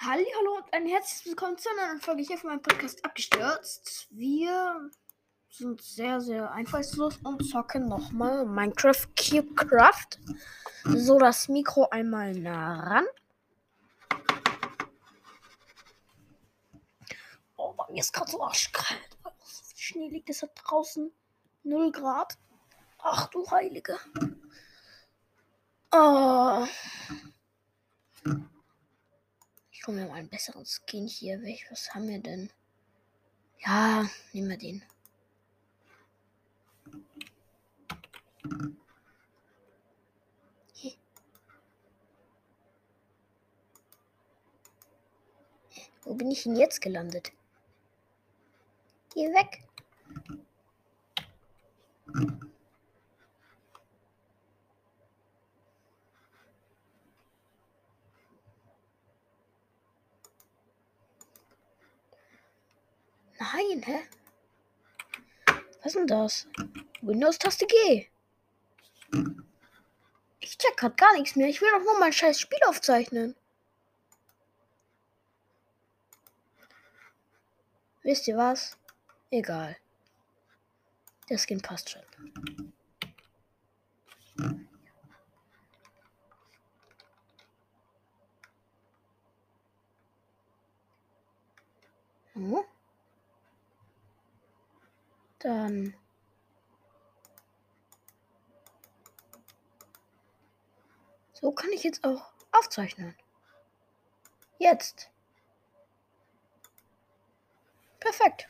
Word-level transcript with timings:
Hallo 0.00 0.58
und 0.58 0.72
ein 0.72 0.86
herzliches 0.86 1.26
Willkommen 1.26 1.58
zu 1.58 1.68
einer 1.70 1.88
neuen 1.88 2.00
Folge 2.00 2.22
hier 2.22 2.38
von 2.38 2.50
meinem 2.50 2.62
Podcast 2.62 3.04
abgestürzt. 3.04 4.06
Wir 4.10 4.90
sind 5.50 5.82
sehr, 5.82 6.20
sehr 6.20 6.52
einfallslos 6.52 7.16
und 7.24 7.44
zocken 7.44 7.88
nochmal 7.88 8.46
Minecraft 8.46 9.08
Cubecraft. 9.16 10.20
So, 10.84 11.18
das 11.18 11.48
Mikro 11.48 11.88
einmal 11.90 12.32
nah 12.32 12.80
ran. 12.80 13.06
Oh, 17.56 17.72
bei 17.72 17.84
mir 17.90 17.98
ist 17.98 18.12
gerade 18.12 18.30
so 18.30 18.40
arschkalt. 18.40 19.18
Schnee 19.74 20.10
liegt 20.10 20.30
es 20.30 20.46
draußen. 20.64 21.10
0 21.64 21.90
Grad. 21.90 22.38
Ach 22.98 23.26
du 23.30 23.50
Heilige. 23.50 23.98
Oh. 25.90 26.66
Hole 29.88 30.02
mir 30.02 30.06
mal 30.06 30.16
einen 30.16 30.28
besseren 30.28 30.66
Skin 30.66 31.06
hier. 31.06 31.40
Welch, 31.40 31.64
was 31.70 31.94
haben 31.94 32.08
wir 32.08 32.18
denn? 32.18 32.50
Ja, 33.64 34.06
nehmen 34.34 34.50
wir 34.50 34.58
den. 34.58 34.82
Wo 46.02 46.12
bin 46.12 46.30
ich 46.30 46.42
denn 46.42 46.56
jetzt 46.56 46.82
gelandet? 46.82 47.32
Geh 49.14 49.28
weg. 49.32 49.64
Nein, 63.38 63.82
hä? 63.82 64.00
Was 65.82 65.86
ist 65.86 65.96
denn 65.96 66.06
das? 66.06 66.46
Windows-Taste 67.02 67.66
G. 67.66 68.08
Ich 70.40 70.58
check 70.58 70.76
grad 70.76 70.96
gar 70.96 71.12
nichts 71.14 71.36
mehr. 71.36 71.48
Ich 71.48 71.60
will 71.60 71.70
doch 71.70 71.84
nur 71.84 71.98
mein 72.00 72.12
scheiß 72.12 72.40
Spiel 72.40 72.58
aufzeichnen. 72.66 73.36
Wisst 78.02 78.26
ihr 78.26 78.36
was? 78.36 78.76
Egal. 79.30 79.76
Der 81.28 81.38
Skin 81.38 81.60
passt 81.60 81.90
schon. 81.90 82.02
Hm? 92.34 92.64
Dann. 95.38 95.94
So 101.32 101.52
kann 101.52 101.70
ich 101.70 101.84
jetzt 101.84 102.04
auch 102.04 102.32
aufzeichnen. 102.50 103.14
Jetzt. 104.58 105.10
Perfekt. 108.00 108.48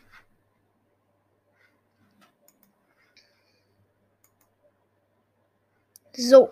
So. 6.17 6.51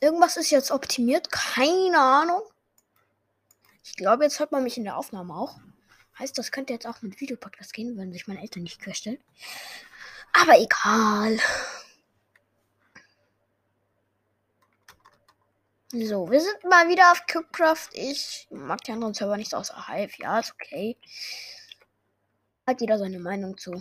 Irgendwas 0.00 0.36
ist 0.36 0.50
jetzt 0.50 0.70
optimiert. 0.70 1.30
Keine 1.32 1.98
Ahnung. 1.98 2.42
Ich 3.82 3.96
glaube, 3.96 4.24
jetzt 4.24 4.38
hört 4.38 4.52
man 4.52 4.62
mich 4.62 4.76
in 4.76 4.84
der 4.84 4.98
Aufnahme 4.98 5.34
auch. 5.34 5.58
Heißt, 6.18 6.38
das 6.38 6.52
könnte 6.52 6.72
jetzt 6.72 6.86
auch 6.86 7.02
mit 7.02 7.20
Videopodcast 7.20 7.72
gehen, 7.72 7.96
wenn 7.96 8.12
sich 8.12 8.26
meine 8.26 8.40
Eltern 8.40 8.62
nicht 8.62 8.80
querstellen. 8.80 9.18
Aber 10.32 10.58
egal. 10.58 11.38
So, 15.92 16.28
wir 16.28 16.40
sind 16.40 16.64
mal 16.64 16.88
wieder 16.88 17.12
auf 17.12 17.24
Cubecraft. 17.26 17.90
Ich 17.92 18.48
mag 18.50 18.82
die 18.82 18.90
anderen 18.90 19.14
Server 19.14 19.36
nicht 19.36 19.54
außer 19.54 19.86
Hive. 19.86 20.14
Ja, 20.18 20.40
ist 20.40 20.52
okay. 20.52 20.96
Hat 22.66 22.80
jeder 22.80 22.98
seine 22.98 23.20
Meinung 23.20 23.56
zu. 23.56 23.80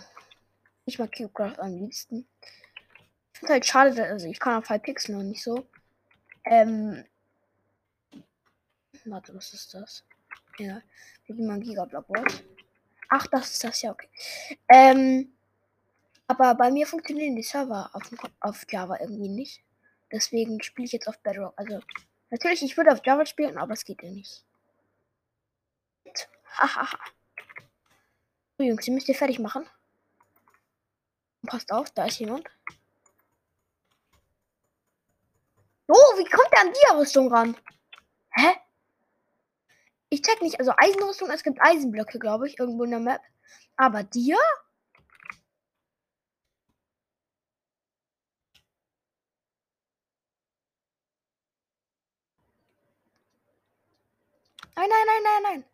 Ich 0.85 0.99
mag 0.99 1.11
Cubecraft 1.11 1.59
am 1.59 1.73
liebsten. 1.75 2.27
Ich 3.33 3.39
finde 3.39 3.53
halt 3.53 3.65
schade, 3.65 4.05
also 4.05 4.27
ich 4.27 4.39
kann 4.39 4.61
auf 4.61 4.69
Hypixel 4.69 5.15
noch 5.15 5.23
nicht 5.23 5.43
so. 5.43 5.65
Ähm. 6.45 7.03
Warte, 9.05 9.33
was 9.33 9.53
ist 9.53 9.73
das? 9.73 10.03
Ja, 10.59 10.81
wie 11.27 11.41
man 11.41 11.61
Gigablock 11.61 12.09
Wort. 12.09 12.43
Ach, 13.09 13.27
das 13.27 13.51
ist 13.51 13.63
das 13.63 13.81
ja, 13.81 13.91
okay. 13.91 14.09
Ähm, 14.67 15.33
aber 16.27 16.55
bei 16.55 16.71
mir 16.71 16.87
funktionieren 16.87 17.35
die 17.35 17.43
Server 17.43 17.89
auf, 17.93 18.09
auf 18.39 18.65
Java 18.69 18.99
irgendwie 18.99 19.29
nicht. 19.29 19.61
Deswegen 20.11 20.61
spiele 20.61 20.85
ich 20.85 20.91
jetzt 20.91 21.07
auf 21.07 21.19
Bedrock. 21.19 21.53
Also, 21.55 21.79
natürlich, 22.29 22.63
ich 22.63 22.77
würde 22.77 22.91
auf 22.91 23.05
Java 23.05 23.25
spielen, 23.25 23.57
aber 23.57 23.73
es 23.73 23.85
geht 23.85 24.01
ja 24.01 24.09
nicht. 24.09 24.43
Hahaha. 26.57 26.97
so, 28.57 28.63
Jungs, 28.63 28.87
ihr 28.87 28.93
müsst 28.93 29.09
ihr 29.09 29.15
fertig 29.15 29.39
machen. 29.39 29.65
Passt 31.45 31.71
auf, 31.71 31.89
da 31.91 32.05
ist 32.05 32.19
jemand. 32.19 32.47
Oh, 35.87 36.17
wie 36.17 36.25
kommt 36.25 36.51
der 36.53 36.61
an 36.61 36.73
die 36.73 36.97
Rüstung 36.97 37.31
ran? 37.31 37.57
Hä? 38.31 38.55
Ich 40.13 40.21
check 40.21 40.43
nicht. 40.43 40.59
Also 40.59 40.73
Eisenrüstung, 40.77 41.31
es 41.31 41.41
gibt 41.41 41.59
Eisenblöcke, 41.59 42.19
glaube 42.19 42.47
ich, 42.47 42.59
irgendwo 42.59 42.83
in 42.83 42.91
der 42.91 42.99
Map. 42.99 43.21
Aber 43.77 44.03
dir? 44.03 44.37
Nein, 54.75 54.87
nein, 54.87 55.07
nein, 55.07 55.23
nein, 55.23 55.43
nein. 55.43 55.65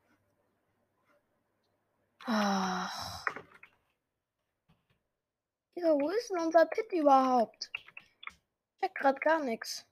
Ach. 2.25 3.25
Ja, 5.75 5.93
wo 5.99 6.09
ist 6.11 6.29
denn 6.29 6.39
unser 6.39 6.65
Pit 6.65 6.93
überhaupt? 6.93 7.69
Ich 7.75 8.87
check 8.87 8.95
grad 8.95 9.19
gar 9.19 9.43
nichts. 9.43 9.85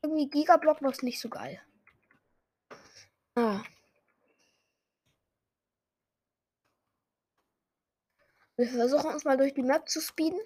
Irgendwie 0.00 0.30
Gigablock 0.30 0.80
war 0.80 1.02
nicht 1.02 1.20
so 1.20 1.28
geil. 1.28 1.60
Wir 8.56 8.68
versuchen 8.68 9.10
uns 9.10 9.24
mal 9.24 9.36
durch 9.36 9.54
die 9.54 9.62
Map 9.62 9.88
zu 9.88 10.00
speeden. 10.00 10.40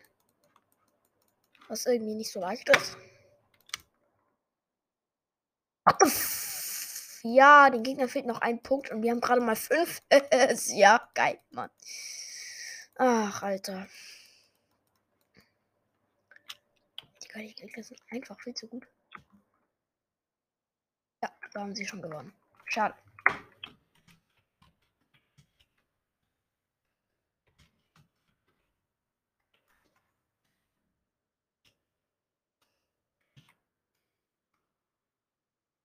Was 1.68 1.86
irgendwie 1.86 2.14
nicht 2.14 2.30
so 2.30 2.40
leicht 2.40 2.68
ist. 2.68 2.96
Ja, 7.22 7.70
den 7.70 7.82
Gegner 7.82 8.06
fehlt 8.06 8.26
noch 8.26 8.40
ein 8.40 8.62
Punkt 8.62 8.90
und 8.90 9.02
wir 9.02 9.10
haben 9.10 9.20
gerade 9.20 9.40
mal 9.40 9.56
fünf. 9.56 10.02
ja, 10.68 11.08
geil, 11.14 11.40
Mann. 11.50 11.70
Ach, 12.96 13.42
Alter. 13.42 13.88
Die 17.22 17.54
Gegner 17.54 17.82
sind 17.82 18.00
einfach 18.10 18.38
viel 18.40 18.54
zu 18.54 18.68
gut. 18.68 18.86
Ja, 21.22 21.30
da 21.52 21.60
haben 21.60 21.74
sie 21.74 21.86
schon 21.86 22.02
gewonnen. 22.02 22.32
Schade. 22.66 22.94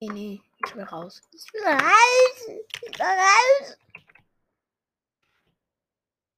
Nee, 0.02 0.08
nee, 0.14 0.42
ich 0.66 0.76
will 0.76 0.84
raus. 0.84 1.22
Ich 1.34 1.54
will 1.54 1.62
raus! 1.64 2.48
Ich 2.48 2.82
will 2.82 3.02
raus! 3.02 3.78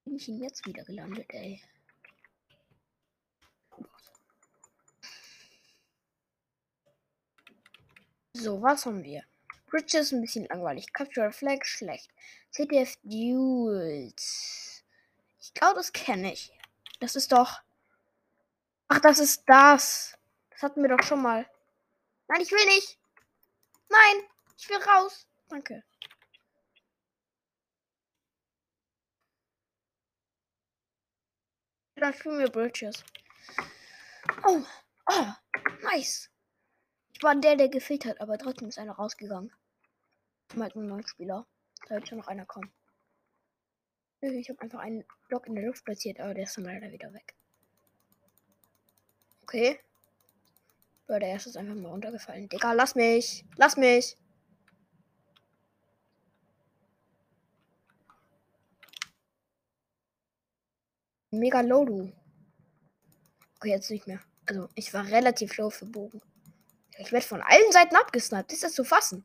Bin 0.04 0.16
ich 0.16 0.28
ihn 0.28 0.42
jetzt 0.42 0.66
wieder 0.66 0.84
gelandet, 0.84 1.26
ey? 1.32 1.62
So, 8.34 8.60
was 8.60 8.84
haben 8.84 9.04
wir? 9.04 9.24
Bridge 9.72 9.96
ist 9.96 10.12
ein 10.12 10.20
bisschen 10.20 10.44
langweilig. 10.44 10.92
Capture 10.92 11.32
Flag 11.32 11.64
schlecht. 11.64 12.10
CTF 12.50 12.94
Duels. 13.04 14.84
Ich 15.40 15.54
glaube, 15.54 15.76
das 15.76 15.94
kenne 15.94 16.30
ich. 16.30 16.52
Das 17.00 17.16
ist 17.16 17.32
doch. 17.32 17.62
Ach, 18.88 19.00
das 19.00 19.18
ist 19.18 19.44
das. 19.46 20.18
Das 20.50 20.62
hatten 20.62 20.82
wir 20.82 20.94
doch 20.94 21.02
schon 21.02 21.22
mal. 21.22 21.48
Nein, 22.28 22.42
ich 22.42 22.52
will 22.52 22.66
nicht. 22.66 22.98
Nein, 23.88 24.28
ich 24.58 24.68
will 24.68 24.76
raus. 24.76 25.26
Danke. 25.48 25.82
Dann 31.94 32.12
spielen 32.12 32.40
wir 32.40 32.50
Bridges. 32.50 33.02
Oh, 34.44 34.62
oh, 35.06 35.26
nice. 35.80 36.28
Ich 37.14 37.22
war 37.22 37.34
der, 37.36 37.56
der 37.56 37.70
gefehlt 37.70 38.04
hat, 38.04 38.20
aber 38.20 38.36
trotzdem 38.36 38.68
ist 38.68 38.78
einer 38.78 38.96
rausgegangen. 38.96 39.50
Mal 40.54 40.70
einen 40.74 40.86
neuen 40.86 41.06
Spieler. 41.06 41.46
Da 41.88 41.94
wird 41.94 42.08
schon 42.08 42.18
noch 42.18 42.28
einer 42.28 42.44
kommen. 42.44 42.70
Ich 44.20 44.48
habe 44.48 44.60
einfach 44.60 44.80
einen 44.80 45.04
Block 45.28 45.46
in 45.46 45.54
der 45.54 45.64
Luft 45.64 45.84
platziert, 45.84 46.20
aber 46.20 46.34
der 46.34 46.44
ist 46.44 46.56
dann 46.56 46.64
leider 46.64 46.92
wieder 46.92 47.12
weg. 47.12 47.34
Okay. 49.42 49.80
Boah, 51.06 51.18
der 51.18 51.30
erste 51.30 51.48
ist 51.48 51.56
einfach 51.56 51.74
mal 51.74 51.88
runtergefallen. 51.88 52.48
Digga, 52.48 52.72
lass 52.72 52.94
mich! 52.94 53.44
Lass 53.56 53.76
mich! 53.76 54.16
Mega 61.30 61.62
low, 61.62 61.84
du. 61.84 62.12
Okay, 63.56 63.70
jetzt 63.70 63.90
nicht 63.90 64.06
mehr. 64.06 64.20
Also, 64.46 64.68
ich 64.74 64.92
war 64.92 65.06
relativ 65.06 65.56
low 65.56 65.70
für 65.70 65.86
Bogen. 65.86 66.20
Ich 66.98 67.10
werde 67.10 67.26
von 67.26 67.40
allen 67.40 67.72
Seiten 67.72 67.96
abgesniped. 67.96 68.52
Ist 68.52 68.62
das 68.62 68.74
zu 68.74 68.84
fassen? 68.84 69.24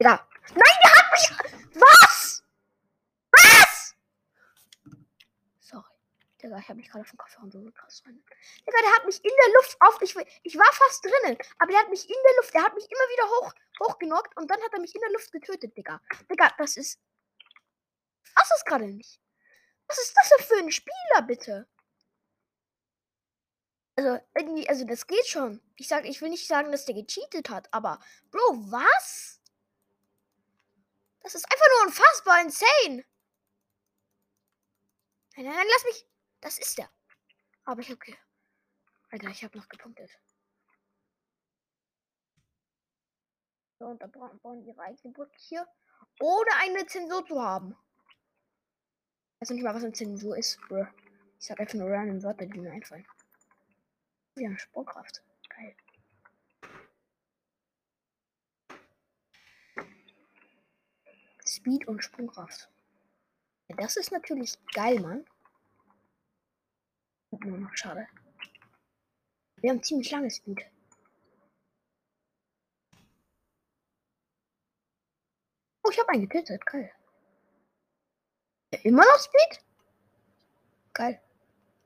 Digga. 0.00 0.28
Nein, 0.54 0.78
der 0.82 0.96
hat 0.96 1.12
mich. 1.12 1.74
Was? 1.74 2.44
Was? 3.32 3.96
Sorry. 5.60 5.92
Digga, 6.40 6.58
ich 6.58 6.68
habe 6.68 6.76
mich 6.76 6.88
gerade 6.88 7.02
auf 7.02 7.10
den 7.10 7.18
Kopfhörer 7.18 7.50
so 7.50 7.70
krass 7.72 8.02
rein. 8.06 8.22
Digga, 8.66 8.78
der 8.80 8.94
hat 8.94 9.06
mich 9.06 9.24
in 9.24 9.32
der 9.44 9.54
Luft 9.54 9.76
auf. 9.80 10.00
Ich, 10.02 10.14
ich 10.44 10.56
war 10.56 10.72
fast 10.72 11.04
drinnen, 11.04 11.38
aber 11.58 11.72
der 11.72 11.80
hat 11.80 11.90
mich 11.90 12.08
in 12.08 12.16
der 12.26 12.36
Luft. 12.36 12.54
Der 12.54 12.62
hat 12.62 12.74
mich 12.74 12.84
immer 12.84 13.08
wieder 13.10 13.28
hoch, 13.28 13.54
hochgenockt 13.80 14.36
und 14.36 14.48
dann 14.50 14.62
hat 14.62 14.72
er 14.72 14.80
mich 14.80 14.94
in 14.94 15.00
der 15.00 15.10
Luft 15.10 15.32
getötet, 15.32 15.76
Digga. 15.76 16.00
Digga, 16.30 16.52
das 16.58 16.76
ist. 16.76 17.00
Was 18.34 18.50
ist 18.54 18.66
gerade 18.66 18.86
nicht? 18.86 19.20
Was 19.88 19.98
ist 19.98 20.16
das 20.16 20.28
denn 20.28 20.46
für 20.46 20.62
ein 20.62 20.70
Spieler, 20.70 21.22
bitte? 21.26 21.66
Also, 23.96 24.20
irgendwie, 24.36 24.68
also 24.68 24.84
das 24.84 25.08
geht 25.08 25.26
schon. 25.26 25.60
Ich 25.74 25.88
sag, 25.88 26.04
ich 26.04 26.20
will 26.20 26.28
nicht 26.28 26.46
sagen, 26.46 26.70
dass 26.70 26.84
der 26.84 26.94
gecheatet 26.94 27.50
hat, 27.50 27.72
aber 27.72 27.98
Bro, 28.30 28.70
was? 28.70 29.37
Das 31.28 31.34
ist 31.34 31.52
einfach 31.52 31.66
nur 31.76 31.88
unfassbar 31.88 32.40
insane. 32.40 33.04
Nein, 35.36 35.44
nein, 35.44 35.54
nein, 35.56 35.66
lass 35.70 35.84
mich. 35.84 36.06
Das 36.40 36.58
ist 36.58 36.78
der. 36.78 36.90
Aber 37.64 37.82
ich 37.82 37.92
okay. 37.92 38.16
Alter, 39.10 39.28
ich 39.28 39.44
habe 39.44 39.58
noch 39.58 39.68
gepunktet. 39.68 40.10
So, 43.78 43.88
und 43.88 44.00
da 44.00 44.06
bauen 44.06 44.62
ihre 44.62 44.80
eigene 44.80 45.12
Brücke 45.12 45.36
hier. 45.36 45.68
Ohne 46.18 46.50
eine 46.60 46.86
Zensur 46.86 47.26
zu 47.26 47.42
haben. 47.42 47.76
Ich 49.34 49.42
weiß 49.42 49.50
nicht 49.50 49.62
mal, 49.62 49.74
was 49.74 49.84
eine 49.84 49.92
Zensur 49.92 50.34
ist, 50.34 50.58
bro. 50.62 50.86
Ich 51.38 51.44
sag 51.44 51.60
einfach 51.60 51.74
nur 51.74 51.90
random 51.90 52.22
Wörter, 52.22 52.46
die 52.46 52.58
mir 52.58 52.72
einfallen. 52.72 53.06
Ja, 54.36 54.56
Sprungkraft. 54.56 55.22
Geil. 55.50 55.76
Speed 61.58 61.88
und 61.88 62.04
Sprungkraft. 62.04 62.70
Ja, 63.68 63.74
das 63.76 63.96
ist 63.96 64.12
natürlich 64.12 64.56
geil, 64.72 65.00
Mann. 65.00 65.26
Nur 67.30 67.58
noch 67.58 67.76
schade. 67.76 68.06
Wir 69.56 69.70
haben 69.70 69.82
ziemlich 69.82 70.08
lange 70.12 70.30
Speed. 70.30 70.64
Oh, 75.82 75.90
ich 75.90 75.98
habe 75.98 76.10
einen 76.10 76.28
getötet. 76.28 76.64
Geil. 76.64 76.92
Ja, 78.72 78.78
immer 78.84 79.02
noch 79.02 79.18
Speed? 79.18 79.64
Geil. 80.94 81.20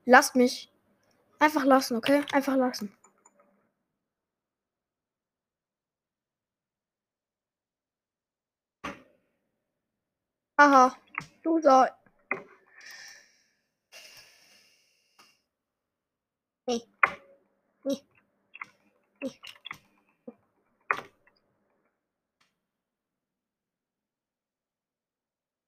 Lasst 0.05 0.35
mich. 0.35 0.71
Einfach 1.39 1.65
lassen, 1.65 1.97
okay? 1.97 2.23
Einfach 2.31 2.55
lassen. 2.55 2.95
Aha, 10.63 10.95
du 11.43 11.59
soll. 11.59 11.89
Nee. 16.65 16.81
Nee. 17.83 18.01
Nee. 19.21 19.41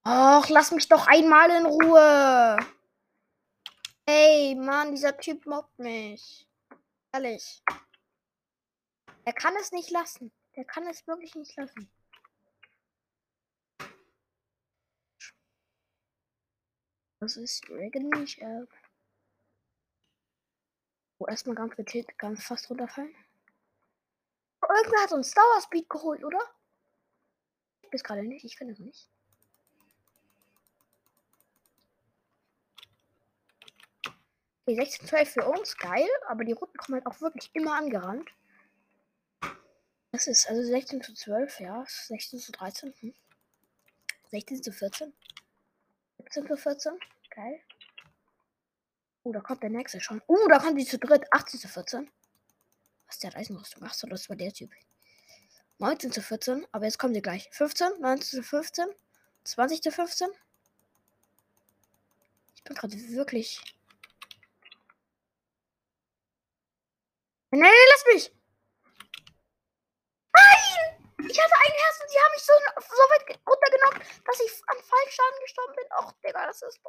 Och, 0.06 0.48
lass 0.48 0.72
mich 0.72 0.88
doch 0.88 1.08
einmal 1.08 1.50
in 1.50 1.66
Ruhe. 1.66 2.58
Ey, 4.06 4.56
Mann, 4.56 4.92
dieser 4.92 5.18
Typ 5.18 5.46
mobbt 5.46 5.78
mich. 5.78 6.48
Ehrlich. 7.12 7.62
Er 9.26 9.34
kann 9.34 9.56
es 9.60 9.74
nicht 9.74 9.92
lassen. 9.92 10.32
Der 10.56 10.64
kann 10.64 10.88
es 10.88 11.06
wirklich 11.06 11.36
nicht 11.36 11.54
lassen. 11.58 11.90
Das 17.26 17.38
ist 17.38 17.68
eigentlich. 17.72 18.40
Äh 18.40 18.68
oh, 21.18 21.26
erstmal 21.26 21.56
ganz 21.56 21.76
gechillt, 21.76 22.16
ganz 22.20 22.44
fast 22.44 22.70
runterfallen. 22.70 23.16
Oh, 24.62 24.68
irgendwer 24.78 25.02
hat 25.02 25.12
uns 25.12 25.32
Dauerspeed 25.32 25.90
geholt, 25.90 26.24
oder? 26.24 26.40
Ich 27.82 27.92
weiß 27.92 28.04
gerade 28.04 28.22
nicht, 28.22 28.46
ich 28.46 28.56
finde 28.56 28.74
es 28.74 28.80
nicht. 28.80 29.10
Okay, 34.68 34.76
16 34.76 35.08
12 35.08 35.30
für 35.30 35.50
uns, 35.50 35.78
geil, 35.78 36.08
aber 36.28 36.44
die 36.44 36.54
Routen 36.54 36.78
kommen 36.78 37.04
halt 37.04 37.08
auch 37.08 37.22
wirklich 37.22 37.50
immer 37.56 37.76
angerannt. 37.76 38.30
Das 40.12 40.28
ist 40.28 40.48
also 40.48 40.62
16 40.62 41.02
zu 41.02 41.16
12, 41.16 41.60
ja, 41.60 41.84
16 41.88 42.38
zu 42.38 42.52
13, 42.52 42.94
hm. 43.00 43.16
16 44.30 44.62
zu 44.62 44.72
14, 44.72 45.12
17 46.26 46.48
zu 46.48 46.58
14, 46.58 47.00
geil. 47.30 47.60
Oh, 49.24 49.32
da 49.32 49.40
kommt 49.42 49.64
der 49.64 49.70
nächste 49.70 50.02
schon. 50.02 50.22
Oh, 50.28 50.48
da 50.50 50.60
kommt 50.60 50.80
die 50.80 50.86
zu 50.86 50.98
dritt, 50.98 51.24
18 51.32 51.60
zu 51.60 51.68
14. 51.68 52.10
Was 53.08 53.16
ist 53.16 53.24
der 53.24 53.36
Eisenrüstung? 53.36 53.84
Achso, 53.84 54.08
das 54.08 54.30
war 54.30 54.36
der 54.36 54.52
Typ. 54.52 54.72
19 55.80 56.12
zu 56.12 56.22
14, 56.22 56.66
aber 56.72 56.86
jetzt 56.86 56.98
kommen 56.98 57.14
sie 57.14 57.22
gleich. 57.22 57.50
15, 57.52 58.00
19 58.00 58.42
zu 58.42 58.44
15, 58.44 58.86
20 59.44 59.82
zu 59.82 59.92
15. 59.92 60.30
Ich 62.56 62.64
bin 62.64 62.76
gerade 62.76 62.94
wirklich 63.10 63.62
Nein, 67.52 67.62
nein, 67.62 67.72
lass 67.92 68.14
mich! 68.14 68.32
Nein! 70.34 71.06
Ich 71.30 71.42
hatte 71.42 71.54
ein 71.56 71.72
Herz 71.72 72.02
und 72.02 72.10
sie 72.10 72.18
haben 72.18 72.32
mich 72.34 72.44
so, 72.44 72.54
so 72.78 73.04
weit 73.12 73.40
runtergenommen, 73.48 74.02
dass 74.26 74.40
ich 74.42 74.52
an 74.96 75.06
Fallschaden 75.06 75.40
gestorben 75.42 75.76
bin. 75.76 75.88
Och, 76.00 76.14
Digga, 76.24 76.48
das 76.48 76.62
ist 76.62 76.80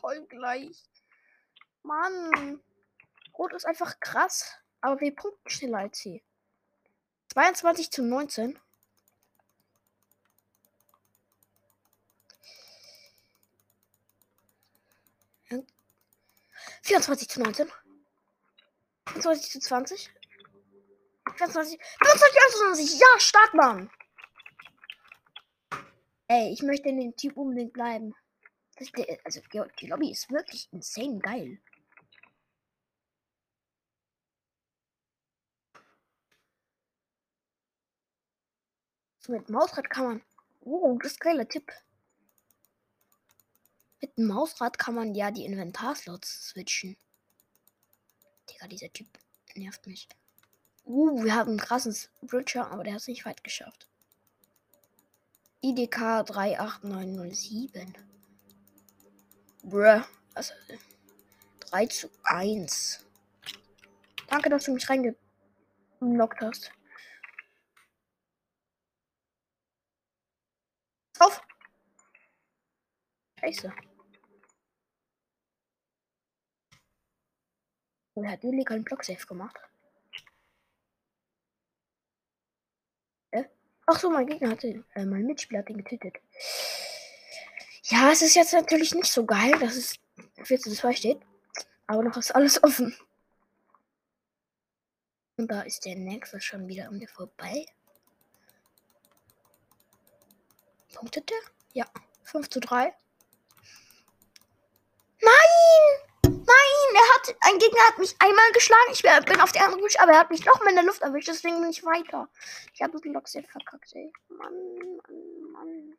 voll 0.00 0.26
gleich. 0.26 0.84
Mann. 1.82 2.62
Rot 3.36 3.52
ist 3.52 3.66
einfach 3.66 4.00
krass. 4.00 4.56
Aber 4.80 5.00
wir 5.00 5.14
punkten 5.14 5.50
schneller 5.50 5.78
als 5.78 5.98
sie. 5.98 6.22
22 7.32 7.90
zu 7.90 8.02
19. 8.02 8.58
Vierundzwanzig 16.82 17.28
zu 17.28 17.40
neunzehn. 17.40 17.70
25 19.06 19.50
zu 19.50 19.58
20. 19.58 20.10
24, 21.36 21.80
25, 21.98 22.42
21. 22.42 23.00
Ja, 23.00 23.18
stark, 23.18 23.54
Mann. 23.54 23.90
Ey, 26.28 26.52
ich 26.52 26.62
möchte 26.62 26.88
in 26.88 26.98
dem 26.98 27.16
Typ 27.16 27.36
unbedingt 27.36 27.72
bleiben. 27.72 28.14
Also, 29.24 29.40
die 29.80 29.86
Lobby 29.86 30.10
ist 30.10 30.30
wirklich 30.30 30.68
insane 30.72 31.18
geil. 31.18 31.58
So, 39.20 39.32
mit 39.32 39.48
Mausrad 39.48 39.88
kann 39.90 40.04
man. 40.04 40.22
Oh, 40.60 40.98
das 41.02 41.12
ist 41.12 41.20
geiler 41.20 41.48
Tipp. 41.48 41.72
Mit 44.00 44.16
dem 44.16 44.26
Mausrad 44.26 44.78
kann 44.78 44.94
man 44.94 45.14
ja 45.14 45.30
die 45.30 45.44
Inventarslots 45.44 46.48
switchen. 46.48 46.96
Digga, 48.50 48.68
dieser 48.68 48.92
Typ 48.92 49.08
nervt 49.54 49.86
mich. 49.86 50.08
Uh, 50.84 51.24
wir 51.24 51.34
haben 51.34 51.50
einen 51.50 51.58
krassen 51.58 51.96
Bridger, 52.22 52.70
aber 52.70 52.84
der 52.84 52.94
hat 52.94 53.00
es 53.00 53.08
nicht 53.08 53.24
weit 53.24 53.42
geschafft. 53.42 53.88
IDK 55.66 56.22
38907. 56.22 57.92
Bruh. 59.64 60.04
Also 60.34 60.54
3 61.58 61.86
zu 61.86 62.08
1. 62.22 63.04
Danke, 64.28 64.48
dass 64.48 64.64
du 64.64 64.74
mich 64.74 64.88
reingelockt 64.88 66.40
hast. 66.40 66.70
Auf! 71.18 71.42
Scheiße. 73.40 73.72
Er 78.14 78.30
hat 78.30 78.44
illegal 78.44 78.76
einen 78.76 78.84
Block 78.84 79.02
safe 79.02 79.26
gemacht. 79.26 79.58
Ach 83.86 83.98
so, 84.00 84.10
mein 84.10 84.26
Gegner 84.26 84.50
hatte, 84.50 84.84
äh, 84.94 85.04
mein 85.04 85.24
Mitspieler 85.26 85.60
hat 85.60 85.70
ihn 85.70 85.78
getötet. 85.78 86.16
Ja, 87.84 88.10
es 88.10 88.20
ist 88.20 88.34
jetzt 88.34 88.52
natürlich 88.52 88.94
nicht 88.94 89.12
so 89.12 89.24
geil, 89.24 89.56
dass 89.60 89.76
es 89.76 89.94
4 90.42 90.58
zu 90.58 90.74
2 90.74 90.92
steht. 90.92 91.20
Aber 91.86 92.02
noch 92.02 92.16
ist 92.16 92.34
alles 92.34 92.62
offen. 92.64 92.96
Und 95.36 95.48
da 95.48 95.62
ist 95.62 95.84
der 95.84 95.94
nächste 95.94 96.40
schon 96.40 96.66
wieder 96.66 96.88
an 96.88 96.98
mir 96.98 97.08
vorbei. 97.08 97.66
Punktet 100.94 101.30
der? 101.30 101.38
Ja. 101.74 101.86
5 102.24 102.48
zu 102.48 102.58
3. 102.58 102.92
Nein! 105.20 105.32
Nein! 106.24 106.94
Er 106.94 107.14
hat. 107.14 107.35
Ein 107.46 107.58
Gegner 107.58 107.80
hat 107.86 107.98
mich 107.98 108.16
einmal 108.18 108.50
geschlagen. 108.52 108.90
Ich 108.92 109.02
bin 109.02 109.40
auf 109.40 109.52
der 109.52 109.62
anderen 109.62 109.80
Büsche, 109.80 110.00
aber 110.00 110.12
er 110.12 110.18
hat 110.18 110.30
mich 110.30 110.44
noch 110.44 110.58
mal 110.64 110.70
in 110.70 110.74
der 110.74 110.84
Luft 110.84 111.00
erwischt. 111.02 111.28
Deswegen 111.28 111.60
bin 111.60 111.70
ich 111.70 111.84
weiter. 111.84 112.28
Ich 112.74 112.82
habe 112.82 113.00
den 113.00 113.12
Block 113.12 113.28
sehr 113.28 113.44
verkackt, 113.44 113.94
ey. 113.94 114.12
Mann, 114.28 114.52
Mann, 115.06 115.52
Mann. 115.52 115.98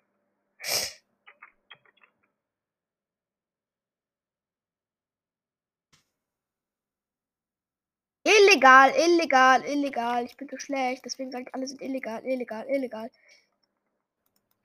Illegal, 8.25 8.93
illegal, 8.97 9.63
illegal. 9.63 10.25
Ich 10.25 10.35
bin 10.35 10.49
so 10.49 10.57
schlecht. 10.57 11.05
Deswegen 11.05 11.31
sage 11.31 11.45
ich, 11.47 11.55
alle 11.55 11.65
sind 11.65 11.81
illegal, 11.81 12.25
illegal, 12.25 12.67
illegal. 12.67 13.09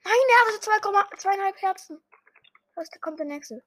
Nein, 0.05 0.15
er 0.29 0.53
hatte 0.53 0.69
2,5 0.69 1.57
Herzen. 1.59 2.03
Was 2.75 2.91
kommt 3.01 3.21
der 3.21 3.27
nächste? 3.27 3.62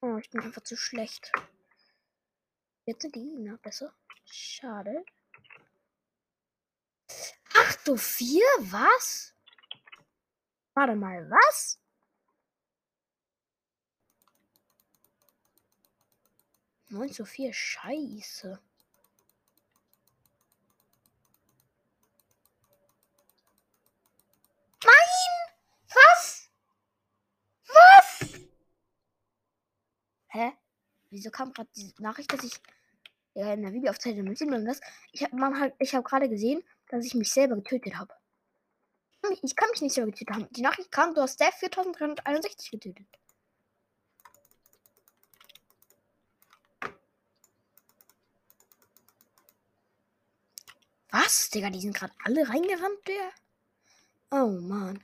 Oh, 0.00 0.16
ich 0.16 0.30
bin 0.30 0.40
einfach 0.40 0.62
zu 0.62 0.76
schlecht. 0.76 1.32
Jetzt 2.84 3.02
sind 3.02 3.16
die 3.16 3.36
na 3.38 3.56
besser. 3.56 3.92
Schade. 4.24 5.04
Ach 7.54 7.76
du 7.84 7.96
vier, 7.96 8.46
was? 8.60 9.34
Warte 10.74 10.94
mal, 10.94 11.28
was? 11.28 11.80
Neun 16.90 17.12
zu 17.12 17.24
vier, 17.24 17.52
scheiße. 17.52 18.60
Hä? 30.38 30.52
Wieso 31.10 31.30
kam 31.30 31.52
gerade 31.52 31.68
diese 31.74 32.00
Nachricht, 32.02 32.32
dass 32.32 32.44
ich 32.44 32.60
ja, 33.34 33.52
in 33.54 33.62
der 33.62 33.72
Videoaufzeichnung 33.72 34.26
mit 34.26 34.38
sieht 34.38 34.50
man 34.50 34.64
das? 34.64 34.80
Ich 35.12 35.22
habe 35.24 35.58
halt, 35.58 35.74
ich 35.78 35.94
habe 35.94 36.04
gerade 36.04 36.28
gesehen, 36.28 36.62
dass 36.88 37.04
ich 37.04 37.14
mich 37.14 37.32
selber 37.32 37.56
getötet 37.56 37.96
habe. 37.96 38.14
Ich 39.42 39.56
kann 39.56 39.70
mich 39.70 39.80
nicht 39.80 39.94
selber 39.94 40.10
getötet 40.10 40.34
haben. 40.34 40.48
Die 40.52 40.62
Nachricht 40.62 40.90
kam, 40.90 41.14
du 41.14 41.20
hast 41.20 41.40
Death 41.40 41.54
4361 41.54 42.70
getötet. 42.70 43.06
Was? 51.10 51.50
Digga, 51.50 51.70
die 51.70 51.80
sind 51.80 51.94
gerade 51.96 52.12
alle 52.24 52.48
reingerannt, 52.48 53.08
der. 53.08 53.32
Oh 54.30 54.48
Mann. 54.60 55.02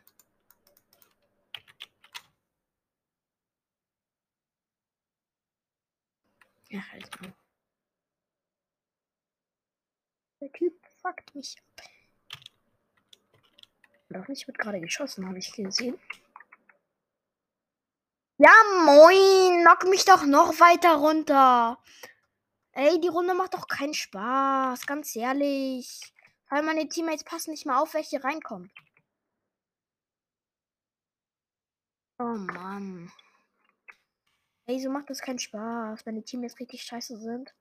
Halt 6.81 7.21
mal. 7.21 7.33
Der 10.41 10.53
Typ 10.53 10.75
fuckt 11.01 11.35
mich 11.35 11.57
ab. 11.59 11.85
Doch 14.11 14.29
nicht 14.29 14.47
wird 14.47 14.59
gerade 14.59 14.81
geschossen, 14.81 15.27
habe 15.27 15.39
ich 15.39 15.53
gesehen. 15.53 15.99
Ja, 18.39 18.53
moin! 18.85 19.63
Knock 19.63 19.85
mich 19.89 20.05
doch 20.05 20.27
noch 20.27 20.61
weiter 20.61 20.97
runter. 20.97 21.79
Ey, 22.73 23.01
die 23.01 23.09
Runde 23.09 23.35
macht 23.35 23.55
doch 23.55 23.69
keinen 23.69 23.95
Spaß, 23.95 24.87
ganz 24.87 25.15
ehrlich. 25.15 26.13
Weil 26.51 26.63
meine 26.63 26.89
Teammates 26.89 27.25
passen 27.25 27.53
nicht 27.53 27.67
mal 27.67 27.79
auf, 27.81 27.95
welche 27.95 28.23
reinkommen. 28.23 28.73
Oh 32.19 32.25
Mann. 32.25 33.11
Ey, 34.67 34.81
so 34.81 34.91
macht 34.91 35.11
das 35.11 35.21
keinen 35.21 35.39
Spaß, 35.39 36.07
wenn 36.07 36.17
die 36.17 36.23
Teams 36.23 36.59
richtig 36.59 36.83
scheiße 36.83 37.19
sind. 37.19 37.55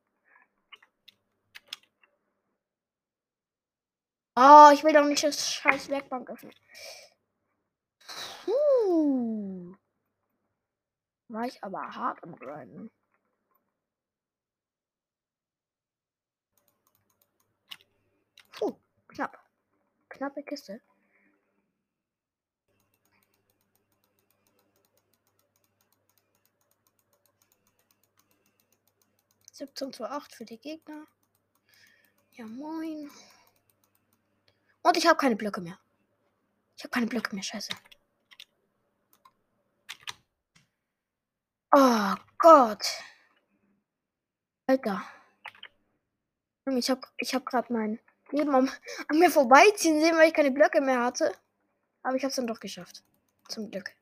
Oh, 4.35 4.69
ich 4.73 4.83
will 4.83 4.93
doch 4.93 5.05
nicht 5.05 5.23
das 5.23 5.53
scheiß 5.53 5.89
Werkbank 5.89 6.29
öffnen. 6.29 6.53
Puh. 8.45 9.75
War 11.27 11.45
ich 11.45 11.63
aber 11.63 11.81
hart 11.95 12.23
am 12.23 12.35
Grinden. 12.35 12.89
Puh, 18.51 18.77
knapp. 19.07 19.37
Knappe 20.09 20.43
Kiste. 20.43 20.81
17 29.53 29.93
zu 29.93 30.05
8 30.05 30.33
für 30.33 30.45
die 30.45 30.57
Gegner. 30.57 31.05
Ja, 32.31 32.45
moin. 32.45 33.09
Und 34.81 34.97
ich 34.97 35.05
habe 35.05 35.17
keine 35.17 35.35
Blöcke 35.35 35.61
mehr. 35.61 35.79
Ich 36.75 36.83
habe 36.83 36.89
keine 36.89 37.05
Blöcke 37.05 37.35
mehr, 37.35 37.43
scheiße. 37.43 37.71
Oh 41.71 42.15
Gott. 42.39 42.83
Alter. 44.65 45.03
Ich 46.65 46.89
habe 46.89 47.01
ich 47.17 47.35
hab 47.35 47.45
gerade 47.45 47.71
mein 47.71 47.99
Leben 48.31 48.55
am, 48.55 48.71
an 49.07 49.19
mir 49.19 49.29
vorbeiziehen 49.29 50.01
sehen, 50.01 50.17
weil 50.17 50.29
ich 50.29 50.33
keine 50.33 50.51
Blöcke 50.51 50.81
mehr 50.81 51.03
hatte. 51.03 51.31
Aber 52.01 52.15
ich 52.15 52.23
habe 52.23 52.31
es 52.31 52.35
dann 52.35 52.47
doch 52.47 52.59
geschafft. 52.59 53.03
Zum 53.49 53.69
Glück. 53.69 53.95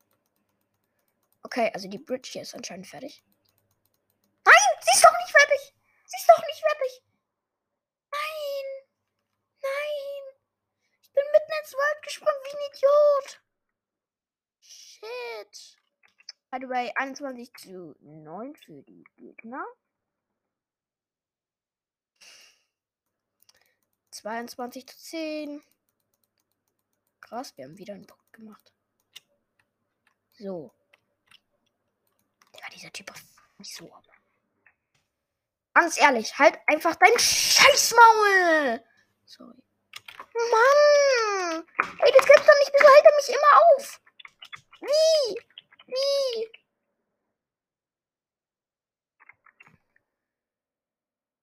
Okay, 1.44 1.70
also 1.74 1.90
die 1.90 1.98
Bridge 1.98 2.30
hier 2.32 2.44
ist 2.44 2.56
anscheinend 2.56 2.88
fertig. 2.88 3.26
Sie 4.82 4.92
ist 4.96 5.06
doch 5.06 5.18
nicht 5.20 5.32
fertig. 5.32 5.74
Sie 6.12 6.18
ist 6.18 6.28
doch 6.28 6.46
nicht 6.46 6.60
fertig. 6.60 7.04
Nein. 8.12 8.66
Nein. 9.62 10.36
Ich 11.02 11.12
bin 11.14 11.24
mitten 11.32 11.52
ins 11.58 11.74
Wald 11.74 12.04
gesprungen 12.04 12.44
wie 12.44 12.58
ein 12.58 12.74
Idiot. 12.74 13.42
Shit. 14.60 15.78
By 16.50 16.58
the 16.60 16.68
way, 16.68 16.92
21 16.96 17.54
zu 17.56 17.96
9 18.02 18.58
für 18.58 18.84
die 18.84 19.06
Gegner. 19.16 19.66
22 24.12 24.88
zu 24.88 24.98
10. 24.98 25.64
Krass, 27.22 27.56
wir 27.56 27.64
haben 27.64 27.78
wieder 27.78 27.94
einen 27.94 28.06
Punkt 28.06 28.34
gemacht. 28.34 28.74
So. 30.34 30.74
Ja, 32.60 32.70
dieser 32.76 32.92
Typ 32.92 33.16
ist 33.16 33.26
nicht 33.60 33.74
so. 33.74 33.90
Ganz 35.74 36.00
ehrlich, 36.00 36.38
halt 36.38 36.60
einfach 36.68 36.96
dein 36.96 37.18
Scheißmaul. 37.18 38.84
Sorry. 39.26 39.64
Mann! 40.34 41.66
Ey, 42.00 42.12
das 42.18 42.26
gibt's 42.26 42.46
doch 42.46 42.60
nicht. 42.60 42.72
Wieso 42.74 42.88
hält 42.88 43.06
er 43.06 43.16
mich 43.16 43.30
immer 43.30 43.54
auf? 43.78 44.02
Wie? 44.82 45.40
Wie? 45.88 46.50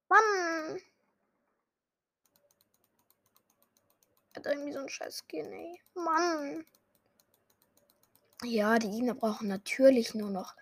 Mann! 0.09 0.81
Hat 4.37 4.47
irgendwie 4.47 4.73
so 4.73 4.79
ein 4.81 4.89
scheiß 4.89 5.25
Skin, 5.27 5.53
ey. 5.53 5.81
Mann! 5.95 6.67
Ja, 8.45 8.79
die 8.79 8.91
Gegner 8.91 9.15
brauchen 9.15 9.49
natürlich 9.49 10.15
nur 10.15 10.31
noch 10.31 10.55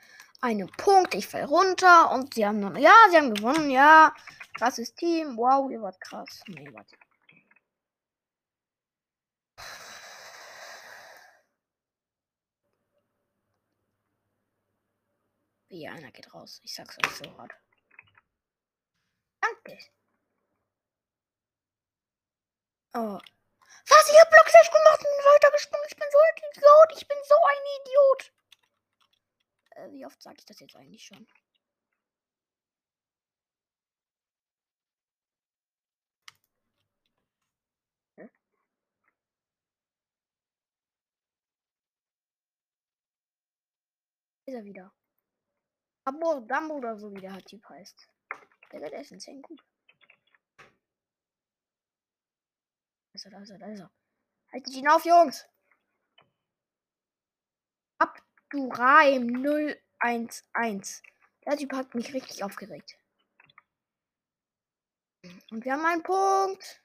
einen 0.47 0.71
Punkt. 0.76 1.15
Ich 1.15 1.26
fall 1.26 1.45
runter 1.45 2.11
und 2.12 2.35
sie 2.35 2.47
haben 2.47 2.61
noch. 2.61 2.76
Ja, 2.76 2.95
sie 3.11 3.17
haben 3.17 3.35
gewonnen. 3.35 3.71
Ja, 3.71 4.15
krasses 4.55 4.95
Team. 4.95 5.37
Wow, 5.37 5.71
ihr 5.71 5.83
wart 5.83 6.00
krass. 6.00 6.43
Nee, 6.49 6.69
warte. 6.73 6.97
Wie 15.69 15.88
einer 15.88 16.11
geht 16.12 16.33
raus. 16.33 16.61
Ich 16.62 16.75
sag's 16.75 16.97
euch 17.05 17.17
so 17.17 17.37
hart. 17.37 17.53
Danke. 19.41 19.79
Oh. 22.95 23.19
Was? 23.88 24.09
Ich 24.11 24.21
hab 24.21 24.31
Block 24.31 24.47
gemacht 24.47 25.00
und 25.00 25.25
weitergesprungen. 25.35 25.87
Ich 25.88 25.97
bin 25.97 26.09
so 26.11 26.19
ein 26.19 26.37
Idiot. 26.50 26.93
Ich 26.97 27.09
bin 27.09 27.19
so 27.25 27.35
ein 27.35 27.65
Idiot. 27.81 28.36
Äh, 29.76 29.92
wie 29.92 30.06
oft 30.06 30.23
sage 30.23 30.37
ich 30.38 30.47
das 30.47 30.61
jetzt 30.61 30.75
eigentlich 30.76 31.04
schon? 31.04 31.26
Hm? 38.16 38.30
ist 44.47 44.54
er 44.54 44.64
wieder. 44.64 44.92
Abo 46.04 46.40
Dambo 46.40 46.76
oder 46.76 46.99
so 46.99 47.12
wie 47.14 47.21
der 47.21 47.33
halt 47.33 47.47
Typ 47.47 47.68
heißt. 47.68 48.09
Der, 48.73 48.80
der 48.80 49.00
ist 49.00 49.12
insane 49.12 49.40
gut. 49.40 49.62
Also, 53.12 53.14
ist 53.14 53.25
er, 53.26 53.30
da 53.30 53.42
ist 53.42 53.50
er, 53.50 53.59
da 53.59 53.66
ist 53.66 53.80
er. 53.80 53.90
Haltet 54.52 54.75
ihn 54.75 54.88
auf, 54.88 55.04
Jungs! 55.04 55.47
Abduraim 58.49 59.45
011. 59.99 61.03
Der 61.45 61.57
Typ 61.57 61.73
hat 61.73 61.95
mich 61.95 62.15
richtig 62.15 62.45
aufgeregt. 62.45 62.97
Und 65.50 65.65
wir 65.65 65.73
haben 65.73 65.85
einen 65.85 66.03
Punkt. 66.03 66.83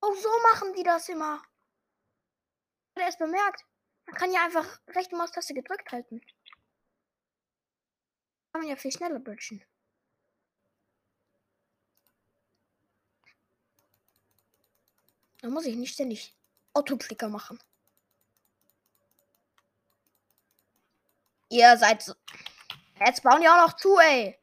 Oh, 0.00 0.14
so 0.14 0.28
machen 0.50 0.72
die 0.74 0.82
das 0.82 1.08
immer. 1.08 1.42
Hat 2.94 3.02
er 3.02 3.08
es 3.08 3.18
bemerkt? 3.18 3.64
Man 4.06 4.16
kann 4.16 4.32
ja 4.32 4.44
einfach 4.44 4.80
rechte 4.88 5.16
Maustaste 5.16 5.52
gedrückt 5.52 5.92
halten. 5.92 6.20
Kann 8.52 8.62
man 8.62 8.70
ja 8.70 8.76
viel 8.76 8.92
schneller 8.92 9.18
bridgen. 9.18 9.62
Da 15.40 15.48
muss 15.50 15.66
ich 15.66 15.76
nicht 15.76 15.92
ständig 15.92 16.34
Autoklicker 16.72 17.28
machen. 17.28 17.58
Ihr 21.54 21.76
seid 21.76 22.02
so. 22.02 22.14
Jetzt 22.98 23.22
bauen 23.22 23.40
die 23.40 23.48
auch 23.48 23.68
noch 23.68 23.76
zu, 23.76 23.96
ey. 23.98 24.36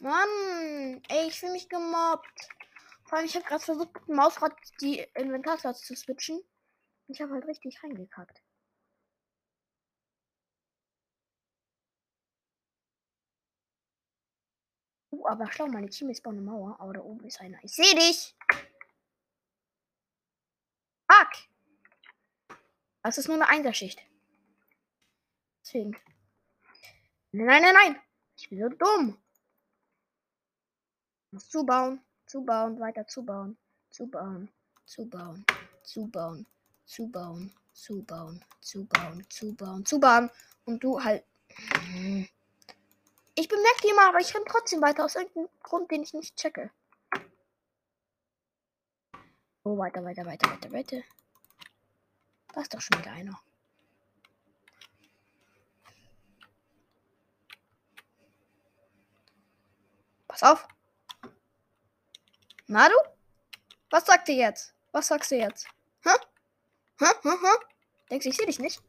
Mann, 0.00 1.00
ey, 1.08 1.28
ich 1.28 1.38
fühle 1.38 1.52
mich 1.52 1.68
gemobbt. 1.68 2.48
Vor 3.04 3.18
allem, 3.18 3.26
ich 3.26 3.36
habe 3.36 3.44
gerade 3.44 3.62
versucht, 3.62 3.94
mit 3.94 4.08
dem 4.08 4.16
Mausrad 4.16 4.56
die 4.80 4.98
Inventarplatz 5.14 5.82
zu 5.82 5.94
switchen. 5.94 6.42
Ich 7.06 7.20
habe 7.20 7.34
halt 7.34 7.46
richtig 7.46 7.80
reingekackt. 7.84 8.42
Aber 15.26 15.50
schau, 15.52 15.66
meine 15.66 15.88
Teammates 15.88 16.20
bauen 16.20 16.36
eine 16.36 16.42
Mauer. 16.42 16.78
Aber 16.80 16.92
da 16.94 17.00
oben 17.00 17.24
ist 17.26 17.40
einer. 17.40 17.62
Ich 17.62 17.72
sehe 17.72 17.94
dich! 17.94 18.34
Fuck! 21.10 21.28
Das 23.02 23.18
ist 23.18 23.28
nur 23.28 23.36
eine 23.36 23.48
Einserschicht. 23.48 24.02
Deswegen. 25.62 25.96
Nein, 27.32 27.62
nein, 27.62 27.74
nein! 27.74 28.00
Ich 28.36 28.48
bin 28.48 28.60
so 28.60 28.68
dumm. 28.68 29.18
Muss 31.30 31.48
zubauen, 31.48 32.00
zubauen, 32.26 32.78
weiter 32.78 33.06
zubauen, 33.06 33.56
zubauen, 33.90 34.50
zubauen, 34.84 35.44
zubauen, 35.82 36.46
zubauen, 36.84 37.52
zubauen, 37.72 38.44
zubauen, 38.60 39.24
zubauen, 39.30 39.86
zubauen. 39.86 40.30
Und 40.64 40.84
du 40.84 41.02
halt. 41.02 41.24
Ich 43.34 43.48
bemerke 43.48 43.80
die 43.82 43.88
immer, 43.88 44.08
aber 44.08 44.18
ich 44.18 44.34
renn 44.34 44.44
trotzdem 44.46 44.82
weiter 44.82 45.04
aus 45.04 45.16
irgendeinem 45.16 45.48
Grund, 45.62 45.90
den 45.90 46.02
ich 46.02 46.12
nicht 46.12 46.36
checke. 46.36 46.70
Oh, 49.64 49.78
weiter, 49.78 50.04
weiter, 50.04 50.26
weiter, 50.26 50.50
weiter, 50.50 50.72
weiter. 50.72 51.02
Da 52.52 52.60
ist 52.60 52.74
doch 52.74 52.80
schon 52.80 52.98
wieder 52.98 53.12
einer. 53.12 53.40
Pass 60.28 60.42
auf. 60.42 60.68
Na 62.66 62.88
du? 62.88 62.94
Was 63.90 64.06
sagt 64.06 64.28
ihr 64.28 64.34
jetzt? 64.34 64.74
Was 64.92 65.08
sagst 65.08 65.30
du 65.30 65.36
jetzt? 65.36 65.66
Hä? 66.02 66.10
Hä? 66.98 67.06
Hä? 67.22 67.28
Hä? 67.28 67.66
Denkst 68.10 68.24
du, 68.24 68.30
ich 68.30 68.36
sehe 68.36 68.46
dich 68.46 68.58
nicht? 68.58 68.82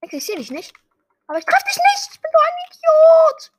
Denkst 0.00 0.10
du, 0.10 0.16
ich 0.16 0.26
sehe 0.26 0.36
dich 0.36 0.50
nicht? 0.50 0.74
Aber 1.26 1.38
ich 1.38 1.44
treffe 1.44 1.64
dich 1.68 1.76
nicht! 1.76 2.14
Ich 2.14 2.20
bin 2.20 2.30
so 2.32 2.38
ein 2.38 2.54
Idiot! 2.70 3.52